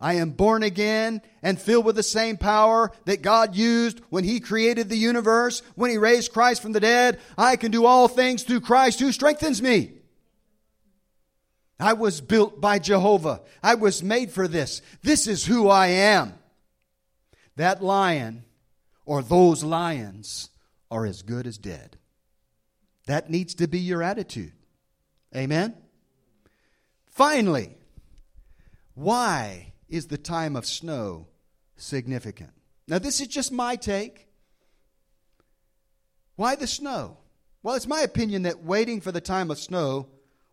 I 0.00 0.14
am 0.14 0.30
born 0.30 0.64
again 0.64 1.22
and 1.44 1.60
filled 1.60 1.84
with 1.84 1.94
the 1.94 2.02
same 2.02 2.36
power 2.36 2.90
that 3.04 3.22
God 3.22 3.54
used 3.54 4.00
when 4.10 4.24
He 4.24 4.40
created 4.40 4.88
the 4.88 4.96
universe, 4.96 5.62
when 5.76 5.92
He 5.92 5.96
raised 5.96 6.32
Christ 6.32 6.60
from 6.60 6.72
the 6.72 6.80
dead. 6.80 7.20
I 7.38 7.54
can 7.54 7.70
do 7.70 7.86
all 7.86 8.08
things 8.08 8.42
through 8.42 8.62
Christ 8.62 8.98
who 8.98 9.12
strengthens 9.12 9.62
me. 9.62 9.92
I 11.78 11.92
was 11.92 12.20
built 12.20 12.60
by 12.60 12.80
Jehovah. 12.80 13.42
I 13.62 13.76
was 13.76 14.02
made 14.02 14.32
for 14.32 14.48
this. 14.48 14.82
This 15.04 15.28
is 15.28 15.46
who 15.46 15.68
I 15.68 15.86
am. 15.86 16.34
That 17.54 17.80
lion 17.80 18.42
or 19.06 19.22
those 19.22 19.62
lions 19.62 20.50
are 20.90 21.06
as 21.06 21.22
good 21.22 21.46
as 21.46 21.58
dead. 21.58 21.96
That 23.10 23.28
needs 23.28 23.56
to 23.56 23.66
be 23.66 23.80
your 23.80 24.04
attitude. 24.04 24.52
Amen? 25.34 25.74
Finally, 27.08 27.76
why 28.94 29.72
is 29.88 30.06
the 30.06 30.16
time 30.16 30.54
of 30.54 30.64
snow 30.64 31.26
significant? 31.76 32.52
Now, 32.86 33.00
this 33.00 33.20
is 33.20 33.26
just 33.26 33.50
my 33.50 33.74
take. 33.74 34.28
Why 36.36 36.54
the 36.54 36.68
snow? 36.68 37.16
Well, 37.64 37.74
it's 37.74 37.88
my 37.88 38.02
opinion 38.02 38.42
that 38.42 38.62
waiting 38.62 39.00
for 39.00 39.10
the 39.10 39.20
time 39.20 39.50
of 39.50 39.58
snow 39.58 40.06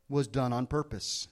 was 0.10 0.28
done 0.28 0.52
on 0.52 0.65
purpose. 0.65 1.28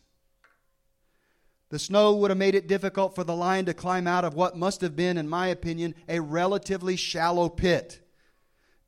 The 1.70 1.80
snow 1.80 2.14
would 2.18 2.30
have 2.30 2.38
made 2.38 2.54
it 2.54 2.68
difficult 2.68 3.16
for 3.16 3.24
the 3.24 3.36
lion 3.36 3.66
to 3.66 3.74
climb 3.74 4.06
out 4.06 4.26
of 4.26 4.36
what 4.36 4.58
must 4.58 4.82
have 4.82 4.96
been, 4.96 5.18
in 5.18 5.28
my 5.28 5.48
opinion, 5.48 5.96
a 6.08 6.20
relatively 6.20 6.96
shallow 6.96 7.50
pit. 7.50 8.08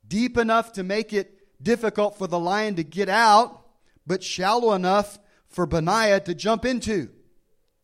Deep 0.06 0.38
enough 0.38 0.72
to 0.74 0.84
make 0.84 1.12
it 1.12 1.37
difficult 1.62 2.18
for 2.18 2.26
the 2.26 2.38
lion 2.38 2.76
to 2.76 2.84
get 2.84 3.08
out, 3.08 3.66
but 4.06 4.22
shallow 4.22 4.72
enough 4.72 5.18
for 5.48 5.66
Benaiah 5.66 6.20
to 6.20 6.34
jump 6.34 6.64
into 6.64 7.10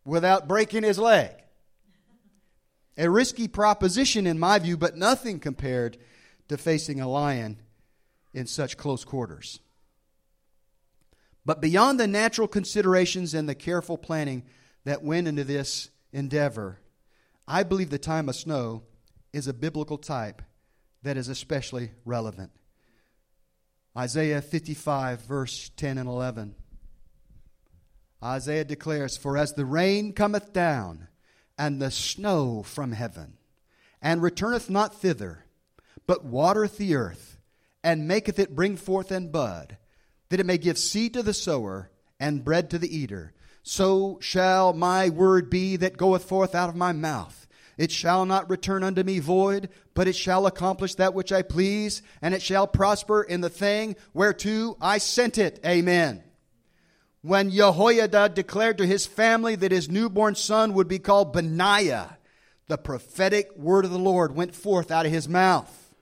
without 0.04 0.48
breaking 0.48 0.82
his 0.82 0.98
leg. 0.98 1.32
A 2.96 3.10
risky 3.10 3.48
proposition, 3.48 4.26
in 4.26 4.38
my 4.38 4.58
view, 4.58 4.76
but 4.76 4.96
nothing 4.96 5.40
compared 5.40 5.98
to 6.48 6.56
facing 6.56 7.00
a 7.00 7.08
lion 7.08 7.60
in 8.32 8.46
such 8.46 8.76
close 8.76 9.04
quarters. 9.04 9.60
But 11.44 11.60
beyond 11.60 11.98
the 11.98 12.06
natural 12.06 12.48
considerations 12.48 13.34
and 13.34 13.48
the 13.48 13.54
careful 13.54 13.98
planning 13.98 14.44
that 14.84 15.02
went 15.02 15.28
into 15.28 15.44
this 15.44 15.90
endeavor, 16.12 16.80
I 17.46 17.62
believe 17.62 17.90
the 17.90 17.98
time 17.98 18.28
of 18.28 18.37
snow 18.37 18.84
is 19.32 19.46
a 19.46 19.52
biblical 19.52 19.98
type 19.98 20.42
that 21.02 21.16
is 21.16 21.28
especially 21.28 21.90
relevant. 22.04 22.50
Isaiah 23.96 24.42
55, 24.42 25.20
verse 25.20 25.70
10 25.76 25.98
and 25.98 26.09
11. 26.09 26.57
Isaiah 28.22 28.64
declares, 28.64 29.16
For 29.16 29.37
as 29.37 29.52
the 29.52 29.64
rain 29.64 30.12
cometh 30.12 30.52
down, 30.52 31.09
and 31.57 31.80
the 31.80 31.92
snow 31.92 32.64
from 32.64 32.92
heaven, 32.92 33.35
and 34.02 34.20
returneth 34.20 34.68
not 34.68 35.00
thither, 35.00 35.44
but 36.07 36.24
watereth 36.24 36.76
the 36.76 36.96
earth, 36.96 37.38
and 37.85 38.09
maketh 38.09 38.38
it 38.38 38.57
bring 38.57 38.76
forth 38.76 39.12
and 39.12 39.30
bud, 39.30 39.76
that 40.28 40.40
it 40.40 40.46
may 40.46 40.59
give 40.59 40.78
seed 40.78 41.14
to 41.14 41.22
the 41.22 41.35
sower, 41.35 41.90
and 42.18 42.44
bread 42.44 42.70
to 42.70 42.78
the 42.78 42.96
eater, 42.96 43.33
so 43.62 44.18
shall 44.20 44.72
my 44.72 45.09
word 45.09 45.48
be 45.48 45.76
that 45.76 45.96
goeth 45.96 46.24
forth 46.24 46.54
out 46.54 46.68
of 46.68 46.76
my 46.76 46.92
mouth. 46.92 47.43
It 47.76 47.90
shall 47.90 48.24
not 48.24 48.48
return 48.48 48.82
unto 48.82 49.02
me 49.02 49.18
void, 49.18 49.68
but 49.94 50.06
it 50.08 50.14
shall 50.14 50.46
accomplish 50.46 50.94
that 50.94 51.14
which 51.14 51.32
I 51.32 51.42
please, 51.42 52.02
and 52.22 52.34
it 52.34 52.42
shall 52.42 52.66
prosper 52.66 53.22
in 53.22 53.40
the 53.40 53.50
thing 53.50 53.96
whereto 54.12 54.76
I 54.80 54.98
sent 54.98 55.38
it. 55.38 55.60
Amen. 55.66 56.22
When 57.22 57.50
Jehoiada 57.50 58.28
declared 58.28 58.78
to 58.78 58.87
his 58.87 59.06
family 59.06 59.56
that 59.56 59.72
his 59.72 59.88
newborn 59.88 60.34
son 60.34 60.74
would 60.74 60.88
be 60.88 60.98
called 60.98 61.32
Benaiah, 61.32 62.18
the 62.68 62.78
prophetic 62.78 63.56
word 63.56 63.84
of 63.84 63.90
the 63.90 63.98
Lord 63.98 64.34
went 64.34 64.54
forth 64.54 64.90
out 64.90 65.06
of 65.06 65.12
his 65.12 65.28
mouth. 65.28 65.94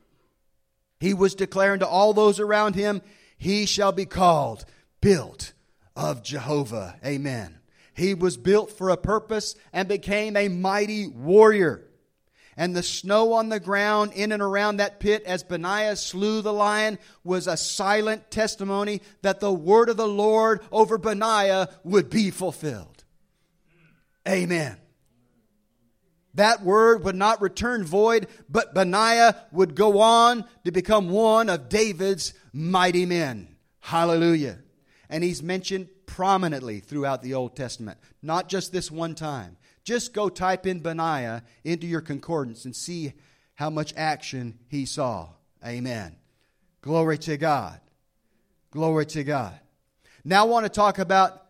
He 1.01 1.15
was 1.15 1.35
declaring 1.35 1.81
to 1.81 1.87
all 1.87 2.13
those 2.13 2.39
around 2.39 2.75
him, 2.75 3.03
He 3.39 3.67
shall 3.67 3.93
be 3.93 4.07
called 4.07 4.65
built 5.01 5.53
of 5.97 6.23
Jehovah. 6.23 6.97
Amen. 7.05 7.59
He 7.95 8.15
was 8.15 8.37
built 8.37 8.71
for 8.71 8.91
a 8.91 8.97
purpose 8.97 9.55
and 9.73 9.89
became 9.89 10.37
a 10.37 10.49
mighty 10.49 11.07
warrior. 11.07 11.89
And 12.57 12.77
the 12.77 12.83
snow 12.83 13.33
on 13.33 13.49
the 13.49 13.61
ground 13.61 14.13
in 14.13 14.31
and 14.31 14.43
around 14.43 14.77
that 14.77 15.01
pit 15.01 15.23
as 15.25 15.43
Benaiah 15.43 15.97
slew 15.97 16.43
the 16.43 16.53
lion 16.53 16.99
was 17.25 17.47
a 17.47 17.57
silent 17.57 18.31
testimony 18.31 19.01
that 19.23 19.41
the 19.41 19.53
word 19.53 19.89
of 19.89 19.97
the 19.97 20.09
Lord 20.09 20.61
over 20.71 20.99
Benaiah 20.99 21.69
would 21.83 22.11
be 22.11 22.31
fulfilled. 22.31 23.05
Amen. 24.29 24.77
That 26.35 26.63
word 26.63 27.05
would 27.05 27.17
not 27.17 27.43
return 27.43 27.85
void, 27.85 28.27
but 28.49 28.75
Benaiah 28.75 29.37
would 29.53 29.75
go 29.75 30.01
on 30.01 30.45
to 30.65 30.73
become 30.73 31.11
one 31.11 31.49
of 31.51 31.69
David's 31.69 32.33
mighty 32.53 33.05
men. 33.05 33.57
Hallelujah. 33.81 34.59
And 35.11 35.23
he's 35.23 35.43
mentioned 35.43 35.89
prominently 36.13 36.79
throughout 36.79 37.23
the 37.23 37.33
Old 37.33 37.57
Testament, 37.57 37.97
not 38.21 38.47
just 38.47 38.71
this 38.71 38.91
one 38.91 39.15
time. 39.15 39.57
Just 39.83 40.13
go 40.13 40.29
type 40.29 40.67
in 40.67 40.81
Benaiah 40.81 41.43
into 41.65 41.87
your 41.87 42.03
concordance 42.03 42.67
and 42.67 42.77
see 42.77 43.15
how 43.55 43.71
much 43.71 43.95
action 43.97 44.59
he 44.69 44.85
saw. 44.85 45.29
Amen. 45.67 46.17
Glory 46.83 47.17
to 47.17 47.39
God. 47.39 47.81
Glory 48.73 49.07
to 49.07 49.25
God. 49.25 49.59
Now 50.23 50.45
I 50.45 50.49
want 50.49 50.67
to 50.67 50.71
talk 50.71 50.99
about 50.99 51.47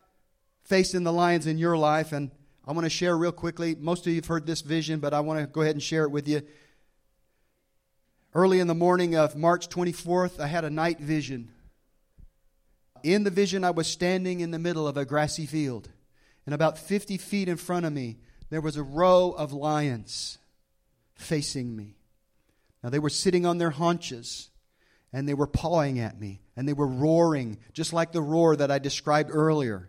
facing 0.64 1.02
the 1.02 1.12
lions 1.12 1.48
in 1.48 1.58
your 1.58 1.76
life, 1.76 2.12
and 2.12 2.30
I 2.64 2.70
want 2.70 2.84
to 2.84 2.90
share 2.90 3.18
real 3.18 3.32
quickly. 3.32 3.74
Most 3.74 4.06
of 4.06 4.12
you 4.12 4.20
have 4.20 4.26
heard 4.26 4.46
this 4.46 4.60
vision, 4.60 5.00
but 5.00 5.12
I 5.12 5.18
want 5.20 5.40
to 5.40 5.46
go 5.48 5.62
ahead 5.62 5.74
and 5.74 5.82
share 5.82 6.04
it 6.04 6.10
with 6.10 6.28
you. 6.28 6.40
Early 8.32 8.60
in 8.60 8.68
the 8.68 8.76
morning 8.76 9.16
of 9.16 9.34
March 9.34 9.68
24th, 9.68 10.38
I 10.38 10.46
had 10.46 10.64
a 10.64 10.70
night 10.70 11.00
vision 11.00 11.50
in 13.04 13.24
the 13.24 13.30
vision, 13.30 13.64
I 13.64 13.70
was 13.70 13.86
standing 13.86 14.40
in 14.40 14.50
the 14.50 14.58
middle 14.58 14.86
of 14.86 14.96
a 14.96 15.04
grassy 15.04 15.46
field. 15.46 15.88
And 16.46 16.54
about 16.54 16.78
50 16.78 17.18
feet 17.18 17.48
in 17.48 17.56
front 17.56 17.86
of 17.86 17.92
me, 17.92 18.18
there 18.50 18.60
was 18.60 18.76
a 18.76 18.82
row 18.82 19.30
of 19.30 19.52
lions 19.52 20.38
facing 21.14 21.74
me. 21.74 21.96
Now, 22.82 22.90
they 22.90 22.98
were 22.98 23.10
sitting 23.10 23.46
on 23.46 23.58
their 23.58 23.70
haunches 23.70 24.50
and 25.12 25.28
they 25.28 25.34
were 25.34 25.46
pawing 25.46 26.00
at 26.00 26.20
me 26.20 26.40
and 26.56 26.68
they 26.68 26.72
were 26.72 26.86
roaring, 26.86 27.58
just 27.72 27.92
like 27.92 28.12
the 28.12 28.20
roar 28.20 28.56
that 28.56 28.70
I 28.70 28.78
described 28.78 29.30
earlier. 29.32 29.88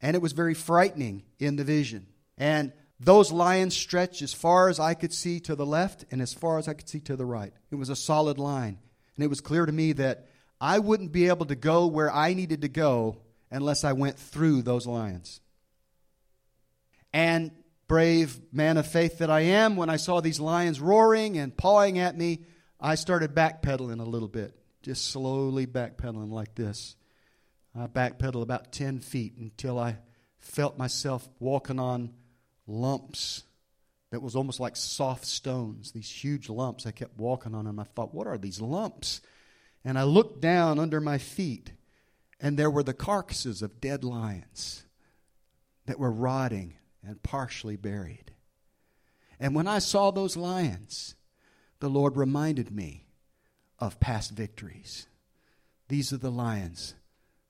And 0.00 0.16
it 0.16 0.22
was 0.22 0.32
very 0.32 0.54
frightening 0.54 1.22
in 1.38 1.56
the 1.56 1.64
vision. 1.64 2.06
And 2.36 2.72
those 2.98 3.30
lions 3.30 3.76
stretched 3.76 4.22
as 4.22 4.32
far 4.32 4.68
as 4.68 4.80
I 4.80 4.94
could 4.94 5.12
see 5.12 5.40
to 5.40 5.54
the 5.54 5.66
left 5.66 6.04
and 6.10 6.20
as 6.20 6.34
far 6.34 6.58
as 6.58 6.68
I 6.68 6.74
could 6.74 6.88
see 6.88 7.00
to 7.00 7.16
the 7.16 7.26
right. 7.26 7.52
It 7.70 7.76
was 7.76 7.88
a 7.88 7.96
solid 7.96 8.38
line. 8.38 8.78
And 9.16 9.24
it 9.24 9.28
was 9.28 9.40
clear 9.40 9.66
to 9.66 9.72
me 9.72 9.92
that 9.92 10.28
I 10.62 10.78
wouldn't 10.78 11.10
be 11.10 11.26
able 11.26 11.46
to 11.46 11.56
go 11.56 11.88
where 11.88 12.10
I 12.10 12.34
needed 12.34 12.62
to 12.62 12.68
go 12.68 13.16
unless 13.50 13.82
I 13.82 13.94
went 13.94 14.16
through 14.16 14.62
those 14.62 14.86
lions. 14.86 15.40
And 17.12 17.50
brave 17.88 18.40
man 18.52 18.76
of 18.76 18.86
faith 18.86 19.18
that 19.18 19.28
I 19.28 19.40
am, 19.40 19.74
when 19.74 19.90
I 19.90 19.96
saw 19.96 20.20
these 20.20 20.38
lions 20.38 20.80
roaring 20.80 21.36
and 21.36 21.56
pawing 21.56 21.98
at 21.98 22.16
me, 22.16 22.44
I 22.78 22.94
started 22.94 23.34
backpedaling 23.34 23.98
a 23.98 24.08
little 24.08 24.28
bit, 24.28 24.56
just 24.82 25.08
slowly 25.08 25.66
backpedaling 25.66 26.30
like 26.30 26.54
this. 26.54 26.94
I 27.74 27.88
backpedaled 27.88 28.42
about 28.42 28.70
10 28.70 29.00
feet 29.00 29.36
until 29.38 29.80
I 29.80 29.98
felt 30.38 30.78
myself 30.78 31.28
walking 31.40 31.80
on 31.80 32.12
lumps 32.68 33.42
that 34.12 34.22
was 34.22 34.36
almost 34.36 34.60
like 34.60 34.76
soft 34.76 35.26
stones, 35.26 35.90
these 35.90 36.08
huge 36.08 36.48
lumps. 36.48 36.86
I 36.86 36.92
kept 36.92 37.18
walking 37.18 37.52
on 37.52 37.64
them. 37.64 37.80
I 37.80 37.84
thought, 37.96 38.14
what 38.14 38.28
are 38.28 38.38
these 38.38 38.60
lumps? 38.60 39.22
And 39.84 39.98
I 39.98 40.04
looked 40.04 40.40
down 40.40 40.78
under 40.78 41.00
my 41.00 41.18
feet, 41.18 41.72
and 42.40 42.56
there 42.56 42.70
were 42.70 42.82
the 42.82 42.94
carcasses 42.94 43.62
of 43.62 43.80
dead 43.80 44.04
lions 44.04 44.84
that 45.86 45.98
were 45.98 46.10
rotting 46.10 46.74
and 47.04 47.22
partially 47.22 47.76
buried. 47.76 48.32
And 49.40 49.54
when 49.54 49.66
I 49.66 49.80
saw 49.80 50.10
those 50.10 50.36
lions, 50.36 51.16
the 51.80 51.90
Lord 51.90 52.16
reminded 52.16 52.70
me 52.70 53.06
of 53.80 53.98
past 53.98 54.30
victories. 54.30 55.08
These 55.88 56.12
are 56.12 56.18
the 56.18 56.30
lions 56.30 56.94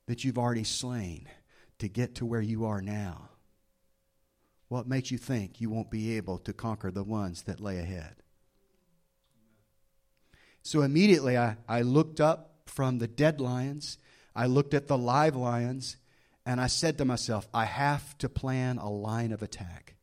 that 0.06 0.24
you've 0.24 0.38
already 0.38 0.64
slain 0.64 1.28
to 1.78 1.88
get 1.88 2.14
to 2.14 2.26
where 2.26 2.40
you 2.40 2.64
are 2.64 2.80
now. 2.80 3.28
What 4.68 4.88
makes 4.88 5.10
you 5.10 5.18
think 5.18 5.60
you 5.60 5.68
won't 5.68 5.90
be 5.90 6.16
able 6.16 6.38
to 6.38 6.54
conquer 6.54 6.90
the 6.90 7.04
ones 7.04 7.42
that 7.42 7.60
lay 7.60 7.78
ahead? 7.78 8.21
So 10.62 10.82
immediately 10.82 11.36
I, 11.36 11.56
I 11.68 11.82
looked 11.82 12.20
up 12.20 12.50
from 12.66 12.98
the 12.98 13.08
dead 13.08 13.40
lions, 13.40 13.98
I 14.34 14.46
looked 14.46 14.74
at 14.74 14.88
the 14.88 14.96
live 14.96 15.36
lions, 15.36 15.96
and 16.46 16.60
I 16.60 16.66
said 16.66 16.98
to 16.98 17.04
myself, 17.04 17.48
I 17.52 17.64
have 17.64 18.16
to 18.18 18.28
plan 18.28 18.78
a 18.78 18.90
line 18.90 19.32
of 19.32 19.42
attack. 19.42 19.96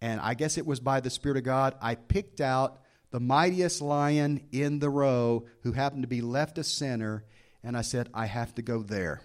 And 0.00 0.20
I 0.20 0.34
guess 0.34 0.58
it 0.58 0.66
was 0.66 0.80
by 0.80 1.00
the 1.00 1.10
Spirit 1.10 1.38
of 1.38 1.44
God, 1.44 1.74
I 1.80 1.94
picked 1.94 2.40
out 2.40 2.80
the 3.10 3.20
mightiest 3.20 3.82
lion 3.82 4.40
in 4.52 4.78
the 4.78 4.90
row 4.90 5.44
who 5.62 5.72
happened 5.72 6.02
to 6.02 6.08
be 6.08 6.22
left 6.22 6.58
of 6.58 6.66
center, 6.66 7.24
And 7.62 7.76
I 7.76 7.82
said, 7.82 8.08
I 8.12 8.26
have 8.26 8.54
to 8.56 8.62
go 8.62 8.82
there 8.82 9.22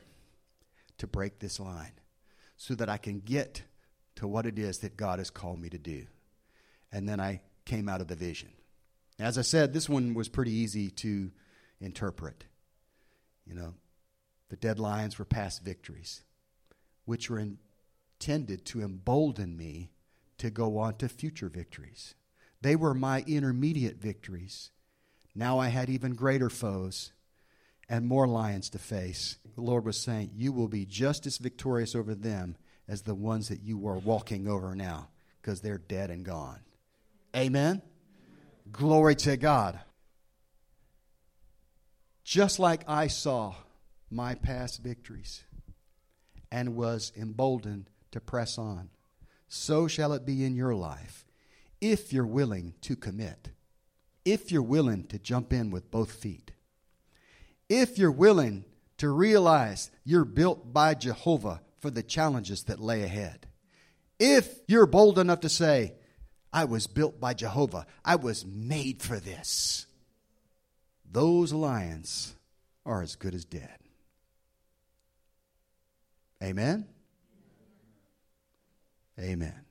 to 0.99 1.07
break 1.07 1.39
this 1.39 1.59
line 1.59 1.93
so 2.57 2.75
that 2.75 2.89
I 2.89 2.97
can 2.97 3.19
get 3.19 3.63
to 4.15 4.27
what 4.27 4.45
it 4.45 4.59
is 4.59 4.79
that 4.79 4.97
God 4.97 5.19
has 5.19 5.29
called 5.29 5.59
me 5.59 5.69
to 5.69 5.77
do. 5.77 6.05
And 6.91 7.07
then 7.07 7.19
I 7.19 7.41
came 7.65 7.89
out 7.89 8.01
of 8.01 8.07
the 8.07 8.15
vision. 8.15 8.49
As 9.19 9.37
I 9.37 9.41
said, 9.41 9.73
this 9.73 9.89
one 9.89 10.13
was 10.13 10.29
pretty 10.29 10.51
easy 10.51 10.89
to 10.91 11.31
interpret. 11.79 12.45
You 13.45 13.55
know, 13.55 13.73
the 14.49 14.55
dead 14.57 14.79
lions 14.79 15.17
were 15.17 15.25
past 15.25 15.63
victories, 15.63 16.23
which 17.05 17.29
were 17.29 17.39
intended 18.19 18.65
to 18.65 18.81
embolden 18.81 19.57
me 19.57 19.91
to 20.37 20.49
go 20.49 20.77
on 20.77 20.95
to 20.97 21.09
future 21.09 21.49
victories. 21.49 22.15
They 22.61 22.75
were 22.75 22.93
my 22.93 23.23
intermediate 23.27 23.97
victories. 23.97 24.71
Now 25.35 25.59
I 25.59 25.69
had 25.69 25.89
even 25.89 26.13
greater 26.13 26.49
foes 26.49 27.11
and 27.89 28.05
more 28.05 28.27
lions 28.27 28.69
to 28.71 28.79
face. 28.79 29.37
The 29.55 29.61
Lord 29.61 29.85
was 29.85 30.03
saying, 30.03 30.31
You 30.35 30.51
will 30.51 30.67
be 30.67 30.85
just 30.85 31.25
as 31.25 31.37
victorious 31.37 31.95
over 31.95 32.13
them 32.13 32.57
as 32.87 33.01
the 33.01 33.15
ones 33.15 33.49
that 33.49 33.61
you 33.61 33.87
are 33.87 33.97
walking 33.97 34.47
over 34.47 34.75
now 34.75 35.09
because 35.41 35.61
they're 35.61 35.77
dead 35.77 36.09
and 36.09 36.25
gone. 36.25 36.59
Amen? 37.35 37.81
Glory 38.71 39.15
to 39.15 39.37
God. 39.37 39.79
Just 42.23 42.59
like 42.59 42.83
I 42.87 43.07
saw 43.07 43.55
my 44.09 44.35
past 44.35 44.81
victories 44.81 45.43
and 46.51 46.75
was 46.75 47.11
emboldened 47.15 47.89
to 48.11 48.19
press 48.19 48.57
on, 48.57 48.89
so 49.47 49.87
shall 49.87 50.13
it 50.13 50.25
be 50.25 50.43
in 50.43 50.55
your 50.55 50.75
life 50.75 51.25
if 51.79 52.11
you're 52.11 52.25
willing 52.25 52.73
to 52.81 52.95
commit, 52.95 53.49
if 54.25 54.51
you're 54.51 54.61
willing 54.61 55.05
to 55.05 55.19
jump 55.19 55.53
in 55.53 55.71
with 55.71 55.91
both 55.91 56.11
feet, 56.11 56.51
if 57.69 57.97
you're 57.97 58.11
willing 58.11 58.65
to 58.97 59.09
realize 59.09 59.91
you're 60.03 60.25
built 60.25 60.73
by 60.73 60.93
Jehovah 60.93 61.61
for 61.79 61.91
the 61.91 62.03
challenges 62.03 62.63
that 62.63 62.79
lay 62.79 63.03
ahead. 63.03 63.47
If 64.19 64.59
you're 64.67 64.87
bold 64.87 65.19
enough 65.19 65.41
to 65.41 65.49
say, 65.49 65.93
I 66.57 66.65
was 66.65 66.87
built 66.87 67.19
by 67.19 67.35
Jehovah, 67.35 67.85
I 68.03 68.15
was 68.15 68.43
made 68.43 69.03
for 69.03 69.19
this, 69.19 69.85
those 71.07 71.53
lions 71.53 72.33
are 72.83 73.03
as 73.03 73.15
good 73.15 73.35
as 73.35 73.45
dead. 73.45 73.77
Amen? 76.41 76.87
Amen. 79.19 79.65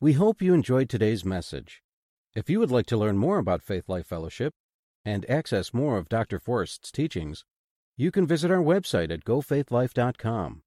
We 0.00 0.14
hope 0.14 0.42
you 0.42 0.54
enjoyed 0.54 0.88
today's 0.88 1.24
message. 1.24 1.84
If 2.34 2.50
you 2.50 2.58
would 2.58 2.72
like 2.72 2.86
to 2.86 2.96
learn 2.96 3.16
more 3.16 3.38
about 3.38 3.62
Faith 3.62 3.88
Life 3.88 4.08
Fellowship 4.08 4.54
and 5.04 5.24
access 5.30 5.72
more 5.72 5.98
of 5.98 6.08
Dr. 6.08 6.40
Forrest's 6.40 6.90
teachings, 6.90 7.44
you 7.96 8.10
can 8.10 8.26
visit 8.26 8.50
our 8.50 8.58
website 8.58 9.12
at 9.12 9.24
gofaithlife.com. 9.24 10.62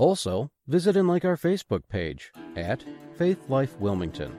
Also, 0.00 0.50
visit 0.66 0.96
and 0.96 1.06
like 1.06 1.26
our 1.26 1.36
Facebook 1.36 1.82
page 1.90 2.32
at 2.56 2.82
Faith 3.18 3.50
Life 3.50 3.78
Wilmington. 3.78 4.34